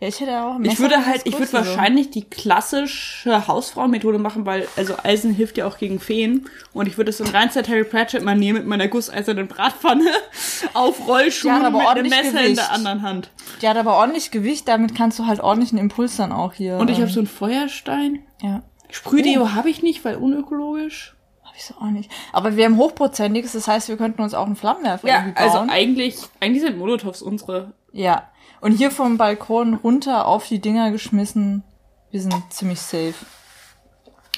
Ja, 0.00 0.08
ich 0.08 0.20
hätte 0.20 0.40
auch 0.40 0.58
ich 0.62 0.78
würde 0.78 1.04
halt, 1.04 1.22
ich 1.24 1.38
würde 1.38 1.52
wahrscheinlich 1.52 2.10
die 2.10 2.24
klassische 2.24 3.48
Hausfrau-Methode 3.48 4.18
machen, 4.18 4.46
weil, 4.46 4.66
also 4.76 4.94
Eisen 5.02 5.34
hilft 5.34 5.58
ja 5.58 5.66
auch 5.66 5.76
gegen 5.78 5.98
Feen. 5.98 6.48
Und 6.72 6.86
ich 6.86 6.96
würde 6.96 7.10
es 7.10 7.18
in 7.20 7.26
reinster 7.26 7.62
Harry 7.64 7.84
Pratchett 7.84 8.22
mal 8.22 8.36
nehmen 8.36 8.60
mit 8.60 8.66
meiner 8.68 8.86
gusseisernen 8.86 9.48
Bratpfanne 9.48 10.10
auf 10.74 11.06
Rollschuhen 11.06 11.72
mit 11.72 11.86
einem 11.86 12.08
Messer 12.08 12.30
Gewicht. 12.30 12.48
in 12.48 12.54
der 12.54 12.70
anderen 12.72 13.02
Hand. 13.02 13.30
Die 13.60 13.68
hat 13.68 13.76
aber 13.76 13.96
ordentlich 13.96 14.30
Gewicht, 14.30 14.68
damit 14.68 14.94
kannst 14.94 15.18
du 15.18 15.26
halt 15.26 15.40
ordentlichen 15.40 15.78
Impuls 15.78 16.16
dann 16.16 16.32
auch 16.32 16.52
hier. 16.52 16.76
Und 16.76 16.90
ich 16.90 16.96
habe 16.96 17.08
ähm, 17.08 17.12
so 17.12 17.20
einen 17.20 17.26
Feuerstein. 17.26 18.20
Ja. 18.42 18.62
Sprühdeo 18.90 19.42
oh. 19.42 19.52
habe 19.52 19.70
ich 19.70 19.82
nicht, 19.82 20.04
weil 20.04 20.16
unökologisch. 20.16 21.16
Habe 21.42 21.54
ich 21.56 21.64
so 21.64 21.74
auch 21.74 21.90
nicht. 21.90 22.10
Aber 22.32 22.56
wir 22.56 22.64
haben 22.64 22.76
hochprozentiges, 22.76 23.52
das 23.52 23.68
heißt, 23.68 23.88
wir 23.88 23.96
könnten 23.96 24.22
uns 24.22 24.34
auch 24.34 24.46
einen 24.46 24.56
Flammenwerfer 24.56 25.08
ja, 25.08 25.32
also 25.34 25.58
eigentlich, 25.58 26.16
eigentlich 26.40 26.62
sind 26.62 26.78
Molotovs 26.78 27.22
unsere. 27.22 27.72
Ja. 27.92 28.28
Und 28.60 28.72
hier 28.72 28.90
vom 28.90 29.18
Balkon 29.18 29.74
runter 29.74 30.26
auf 30.26 30.46
die 30.48 30.60
Dinger 30.60 30.90
geschmissen. 30.90 31.62
Wir 32.10 32.20
sind 32.20 32.34
ziemlich 32.50 32.80
safe. 32.80 33.14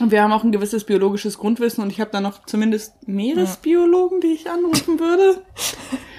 Und 0.00 0.10
wir 0.10 0.22
haben 0.22 0.32
auch 0.32 0.44
ein 0.44 0.52
gewisses 0.52 0.84
biologisches 0.84 1.38
Grundwissen 1.38 1.84
und 1.84 1.90
ich 1.90 2.00
habe 2.00 2.10
da 2.10 2.20
noch 2.20 2.46
zumindest 2.46 3.06
Meeresbiologen, 3.06 4.20
die 4.22 4.28
ich 4.28 4.50
anrufen 4.50 4.98
würde. 4.98 5.42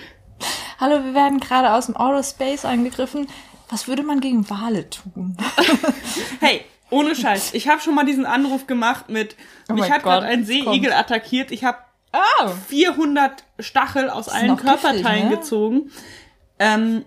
Hallo, 0.81 1.05
wir 1.05 1.13
werden 1.13 1.39
gerade 1.39 1.73
aus 1.73 1.85
dem 1.85 1.95
Outer 1.95 2.23
Space 2.23 2.65
angegriffen. 2.65 3.27
Was 3.69 3.87
würde 3.87 4.01
man 4.01 4.19
gegen 4.19 4.49
Wale 4.49 4.89
tun? 4.89 5.37
hey, 6.39 6.65
ohne 6.89 7.15
Scheiß. 7.15 7.53
Ich 7.53 7.67
habe 7.67 7.79
schon 7.81 7.93
mal 7.93 8.03
diesen 8.03 8.25
Anruf 8.25 8.65
gemacht 8.65 9.07
mit, 9.07 9.35
oh 9.69 9.73
mich 9.73 9.91
hat 9.91 10.01
gerade 10.01 10.25
ein 10.25 10.43
Seeigel 10.43 10.91
attackiert. 10.91 11.51
Ich 11.51 11.63
habe 11.63 11.77
oh. 12.13 12.47
400 12.67 13.43
Stachel 13.59 14.09
aus 14.09 14.27
allen 14.27 14.57
Körperteilen 14.57 15.03
giftig, 15.03 15.23
ne? 15.29 15.37
gezogen. 15.37 15.91
Ähm, 16.57 17.05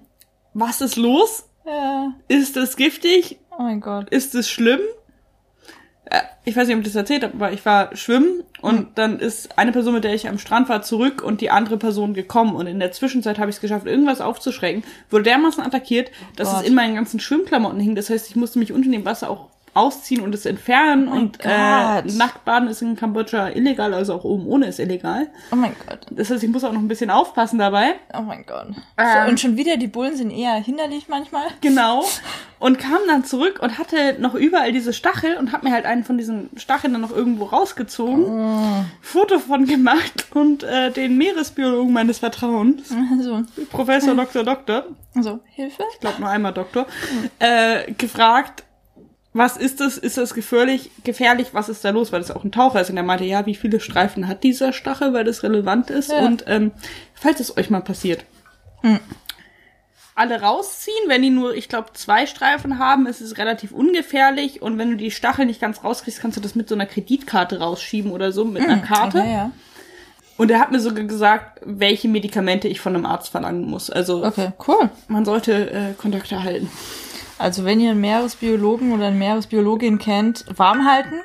was 0.53 0.81
ist 0.81 0.95
los? 0.95 1.49
Ja. 1.67 2.15
Ist 2.29 2.57
es 2.57 2.77
giftig? 2.77 3.41
Oh 3.51 3.63
mein 3.63 3.81
Gott. 3.81 4.09
Ist 4.11 4.37
es 4.37 4.49
schlimm? 4.49 4.81
Äh, 6.05 6.21
ich 6.45 6.55
weiß 6.55 6.69
nicht, 6.69 6.77
ob 6.77 6.83
ich 6.83 6.89
das 6.89 6.95
erzählt 6.95 7.25
habe, 7.25 7.35
aber 7.35 7.51
ich 7.51 7.67
war 7.67 7.97
schwimmen 7.97 8.45
und 8.65 8.97
dann 8.97 9.19
ist 9.19 9.59
eine 9.59 9.73
Person, 9.73 9.93
mit 9.93 10.05
der 10.05 10.15
ich 10.15 10.27
am 10.27 10.39
Strand 10.39 10.71
war, 10.71 10.81
zurück 10.81 11.23
und 11.23 11.43
die 11.43 11.51
andere 11.51 11.77
Person 11.77 12.15
gekommen 12.15 12.57
und 12.57 12.67
in 12.67 12.81
der 12.81 12.93
Zwischenzeit 12.93 13.39
habe 13.39 13.51
ich 13.51 13.57
es 13.57 13.61
geschafft, 13.61 13.87
irgendwas 13.87 14.23
aufzuschrecken, 14.23 14.85
wurde 15.11 15.25
dermaßen 15.25 15.63
attackiert, 15.63 16.11
dass 16.37 16.51
Gott. 16.51 16.63
es 16.63 16.69
in 16.69 16.75
meinen 16.75 16.95
ganzen 16.95 17.21
Schwimmklamotten 17.21 17.79
hing. 17.79 17.95
Das 17.95 18.09
heißt, 18.09 18.31
ich 18.31 18.37
musste 18.37 18.59
mich 18.59 18.73
unter 18.73 18.91
dem 18.91 19.05
Wasser 19.05 19.29
auch 19.29 19.51
ausziehen 19.75 20.23
und 20.23 20.35
es 20.35 20.47
entfernen. 20.47 21.09
Oh 21.09 21.17
und 21.17 21.39
äh, 21.43 22.03
Nacktbaden 22.03 22.69
ist 22.69 22.81
in 22.83 22.97
Kambodscha 22.97 23.49
illegal, 23.51 23.93
also 23.93 24.15
auch 24.15 24.25
oben 24.25 24.47
ohne 24.47 24.67
ist 24.67 24.79
illegal. 24.79 25.29
Oh 25.53 25.57
mein 25.57 25.75
Gott. 25.87 26.07
Das 26.11 26.31
heißt, 26.31 26.43
ich 26.43 26.51
muss 26.51 26.65
auch 26.65 26.73
noch 26.73 26.81
ein 26.81 26.89
bisschen 26.89 27.11
aufpassen 27.11 27.59
dabei. 27.59 27.95
Oh 28.17 28.23
mein 28.23 28.47
Gott. 28.47 28.69
Ähm, 28.97 29.07
so, 29.25 29.31
und 29.31 29.41
schon 29.41 29.57
wieder, 29.57 29.77
die 29.77 29.89
Bullen 29.89 30.17
sind 30.17 30.31
eher 30.31 30.55
hinderlich 30.55 31.09
manchmal. 31.09 31.47
Genau. 31.61 32.05
Und 32.61 32.79
kam 32.79 33.01
dann 33.07 33.25
zurück 33.25 33.59
und 33.61 33.77
hatte 33.77 34.17
noch 34.21 34.35
überall 34.35 34.73
diese 34.73 34.95
Stachel 34.95 35.37
und 35.37 35.53
hat 35.53 35.65
mir 35.65 35.71
halt 35.71 35.85
einen 35.85 36.03
von 36.03 36.17
diesen 36.17 36.49
Stacheln 36.57 36.95
dann 36.95 37.03
noch 37.03 37.15
irgendwo 37.15 37.45
rausgezogen, 37.45 38.25
oh. 38.25 38.85
Foto 39.03 39.39
von 39.39 39.67
gemacht 39.67 40.29
und 40.33 40.63
äh, 40.63 40.91
den 40.91 41.19
Meeresbiologen 41.19 41.93
meines 41.93 42.21
Vertrauens, 42.21 42.91
also. 43.13 43.43
Professor 43.71 44.15
Dr. 44.17 44.45
Doktor, 44.45 44.87
also 45.15 45.41
Hilfe, 45.45 45.83
ich 45.93 46.01
glaube 46.01 46.21
nur 46.21 46.31
einmal 46.31 46.55
Doktor, 46.55 46.87
äh, 47.39 47.93
gefragt, 47.93 48.65
was 49.35 49.57
ist 49.57 49.81
das? 49.81 49.99
Ist 49.99 50.17
das 50.17 50.33
gefährlich? 50.33 50.93
Gefährlich? 51.03 51.49
Was 51.53 51.69
ist 51.69 51.85
da 51.85 51.91
los? 51.91 52.13
Weil 52.13 52.21
das 52.21 52.31
auch 52.31 52.45
ein 52.45 52.53
Taucher 52.53 52.81
ist. 52.81 52.91
Und 52.91 52.97
er 52.97 53.03
meinte, 53.03 53.25
ja, 53.25 53.47
wie 53.47 53.57
viele 53.57 53.81
Streifen 53.81 54.29
hat 54.29 54.45
dieser 54.45 54.73
Stachel, 54.73 55.13
weil 55.13 55.25
das 55.25 55.43
relevant 55.43 55.91
ist. 55.91 56.13
Ja. 56.13 56.21
Und 56.21 56.45
ähm, 56.47 56.71
falls 57.15 57.41
es 57.41 57.57
euch 57.57 57.69
mal 57.69 57.81
passiert, 57.81 58.25
hm. 58.83 59.01
alle 60.15 60.41
rausziehen. 60.41 61.09
Wenn 61.09 61.23
die 61.23 61.31
nur, 61.31 61.53
ich 61.53 61.69
glaube, 61.69 61.89
zwei 61.95 62.27
Streifen 62.27 62.79
haben, 62.79 63.07
ist 63.07 63.21
es 63.21 63.37
relativ 63.37 63.73
ungefährlich. 63.73 64.63
Und 64.63 64.79
wenn 64.79 64.93
du 64.93 64.97
die 64.97 65.11
Stachel 65.11 65.47
nicht 65.47 65.61
ganz 65.61 65.83
rauskriegst, 65.83 66.21
kannst 66.21 66.37
du 66.37 66.41
das 66.41 66.55
mit 66.55 66.69
so 66.69 66.77
einer 66.77 66.87
Kreditkarte 66.87 67.59
rausschieben 67.59 68.13
oder 68.13 68.31
so, 68.31 68.45
mit 68.45 68.63
hm. 68.63 68.71
einer 68.71 68.83
Karte. 68.83 69.19
Okay, 69.19 69.33
ja. 69.33 69.51
Und 70.37 70.51
er 70.53 70.61
hat 70.61 70.71
mir 70.71 70.81
sogar 70.81 71.05
gesagt, 71.05 71.61
welche 71.65 72.07
Medikamente 72.09 72.69
ich 72.69 72.81
von 72.81 72.95
einem 72.95 73.07
Arzt 73.07 73.31
verlangen 73.31 73.69
muss. 73.69 73.91
Also 73.91 74.25
okay, 74.25 74.53
cool. 74.69 74.91
Man 75.09 75.25
sollte 75.25 75.71
äh, 75.71 75.93
Kontakte 75.95 76.43
halten. 76.43 76.71
Also 77.39 77.65
wenn 77.65 77.81
ihr 77.81 77.91
einen 77.91 78.01
Meeresbiologen 78.01 78.93
oder 78.93 79.07
eine 79.07 79.17
Meeresbiologin 79.17 79.99
kennt, 79.99 80.45
warm 80.57 80.87
halten. 80.87 81.21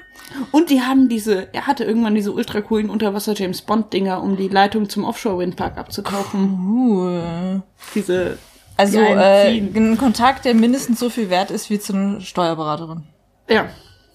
Und 0.52 0.70
die 0.70 0.82
haben 0.82 1.10
diese, 1.10 1.54
er 1.54 1.68
hatte 1.68 1.84
irgendwann 1.84 2.16
diese 2.16 2.32
ultra 2.32 2.62
coolen 2.62 2.90
Unterwasser 2.90 3.34
James 3.34 3.62
Bond 3.62 3.94
Dinger, 3.94 4.22
um 4.22 4.38
die 4.38 4.48
Leitung 4.48 4.90
zum 4.90 5.04
Offshore 5.04 5.40
Windpark 5.40 5.78
abzutauchen. 5.78 6.60
Cool. 6.68 7.62
Diese 7.96 8.38
also 8.80 8.98
äh, 9.00 9.58
ein 9.58 9.98
Kontakt, 9.98 10.46
der 10.46 10.54
mindestens 10.54 11.00
so 11.00 11.10
viel 11.10 11.30
wert 11.30 11.52
ist 11.52 11.70
wie 11.70 11.80
zu 11.80 11.92
einer 11.92 12.22
Steuerberaterin. 12.22 13.04
Ja. 13.50 13.68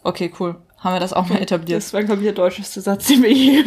Okay, 0.02 0.32
cool. 0.40 0.56
Haben 0.78 0.94
wir 0.94 1.00
das 1.00 1.12
auch 1.12 1.28
mal 1.28 1.42
etabliert. 1.42 1.82
Das 1.82 1.92
war, 1.92 2.02
glaube 2.02 2.22
ich, 2.22 2.24
der 2.24 2.32
deutscheste 2.32 2.80
Satz, 2.80 3.08
den 3.08 3.22
wir 3.22 3.28
hier. 3.28 3.62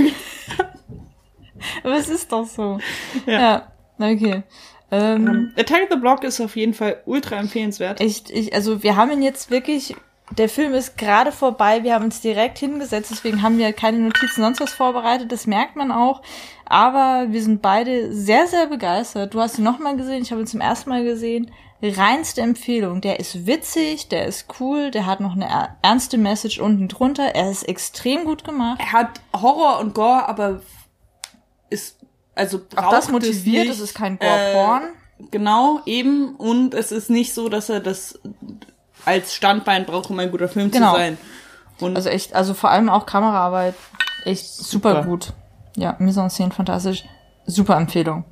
Aber 1.83 1.97
es 1.97 2.09
ist 2.09 2.31
doch 2.31 2.47
so. 2.47 2.79
Ja. 3.27 3.39
ja. 3.39 3.71
Okay. 3.99 4.41
Ähm, 4.91 5.27
ähm, 5.27 5.53
Attack 5.57 5.87
the 5.91 5.97
Block 5.97 6.23
ist 6.23 6.39
auf 6.39 6.55
jeden 6.55 6.73
Fall 6.73 7.01
ultra 7.05 7.35
empfehlenswert. 7.37 7.99
Echt, 7.99 8.29
ich, 8.29 8.53
also 8.53 8.83
wir 8.83 8.95
haben 8.95 9.11
ihn 9.11 9.21
jetzt 9.21 9.51
wirklich, 9.51 9.95
der 10.31 10.49
Film 10.49 10.73
ist 10.73 10.97
gerade 10.97 11.31
vorbei, 11.31 11.83
wir 11.83 11.93
haben 11.93 12.05
uns 12.05 12.21
direkt 12.21 12.57
hingesetzt, 12.57 13.11
deswegen 13.11 13.41
haben 13.41 13.57
wir 13.57 13.73
keine 13.73 13.99
Notizen 13.99 14.41
sonst 14.41 14.61
was 14.61 14.73
vorbereitet, 14.73 15.31
das 15.31 15.45
merkt 15.45 15.75
man 15.75 15.91
auch. 15.91 16.21
Aber 16.65 17.27
wir 17.29 17.41
sind 17.41 17.61
beide 17.61 18.13
sehr, 18.13 18.47
sehr 18.47 18.67
begeistert. 18.67 19.33
Du 19.33 19.39
hast 19.39 19.57
ihn 19.57 19.63
nochmal 19.63 19.95
gesehen, 19.95 20.21
ich 20.21 20.31
habe 20.31 20.41
ihn 20.41 20.47
zum 20.47 20.61
ersten 20.61 20.89
Mal 20.89 21.03
gesehen. 21.03 21.51
Reinste 21.81 22.41
Empfehlung. 22.41 23.01
Der 23.01 23.19
ist 23.19 23.45
witzig, 23.45 24.09
der 24.09 24.25
ist 24.25 24.47
cool, 24.59 24.89
der 24.89 25.05
hat 25.05 25.19
noch 25.19 25.33
eine 25.33 25.75
ernste 25.81 26.17
Message 26.17 26.59
unten 26.59 26.87
drunter. 26.87 27.35
Er 27.35 27.51
ist 27.51 27.63
extrem 27.63 28.25
gut 28.25 28.43
gemacht. 28.43 28.79
Er 28.81 28.91
hat 28.93 29.21
Horror 29.33 29.79
und 29.79 29.93
Gore, 29.93 30.27
aber 30.27 30.61
ist 31.69 31.96
also 32.37 32.61
auch 32.75 32.91
das 32.91 33.09
motiviert, 33.09 33.67
es, 33.67 33.79
ist 33.79 33.95
kein 33.95 34.17
Gore-Porn. 34.19 34.83
Äh, 34.83 35.23
genau, 35.31 35.81
eben. 35.85 36.35
Und 36.35 36.73
es 36.73 36.91
ist 36.91 37.09
nicht 37.09 37.33
so, 37.33 37.49
dass 37.49 37.69
er 37.69 37.79
das 37.79 38.19
als 39.05 39.33
Standbein 39.33 39.85
braucht, 39.85 40.09
um 40.09 40.19
ein 40.19 40.31
guter 40.31 40.47
Film 40.47 40.71
genau. 40.71 40.91
zu 40.91 40.97
sein. 40.97 41.17
Und 41.79 41.95
also 41.95 42.09
echt, 42.09 42.33
also 42.33 42.53
vor 42.53 42.71
allem 42.71 42.89
auch 42.89 43.05
Kameraarbeit, 43.05 43.75
echt 44.25 44.47
super, 44.47 44.95
super 44.95 45.03
gut. 45.03 45.33
Ja, 45.75 45.95
Mise 45.99 46.21
en 46.21 46.29
Scène 46.29 46.51
fantastisch. 46.51 47.05
Super 47.45 47.77
Empfehlung. 47.77 48.25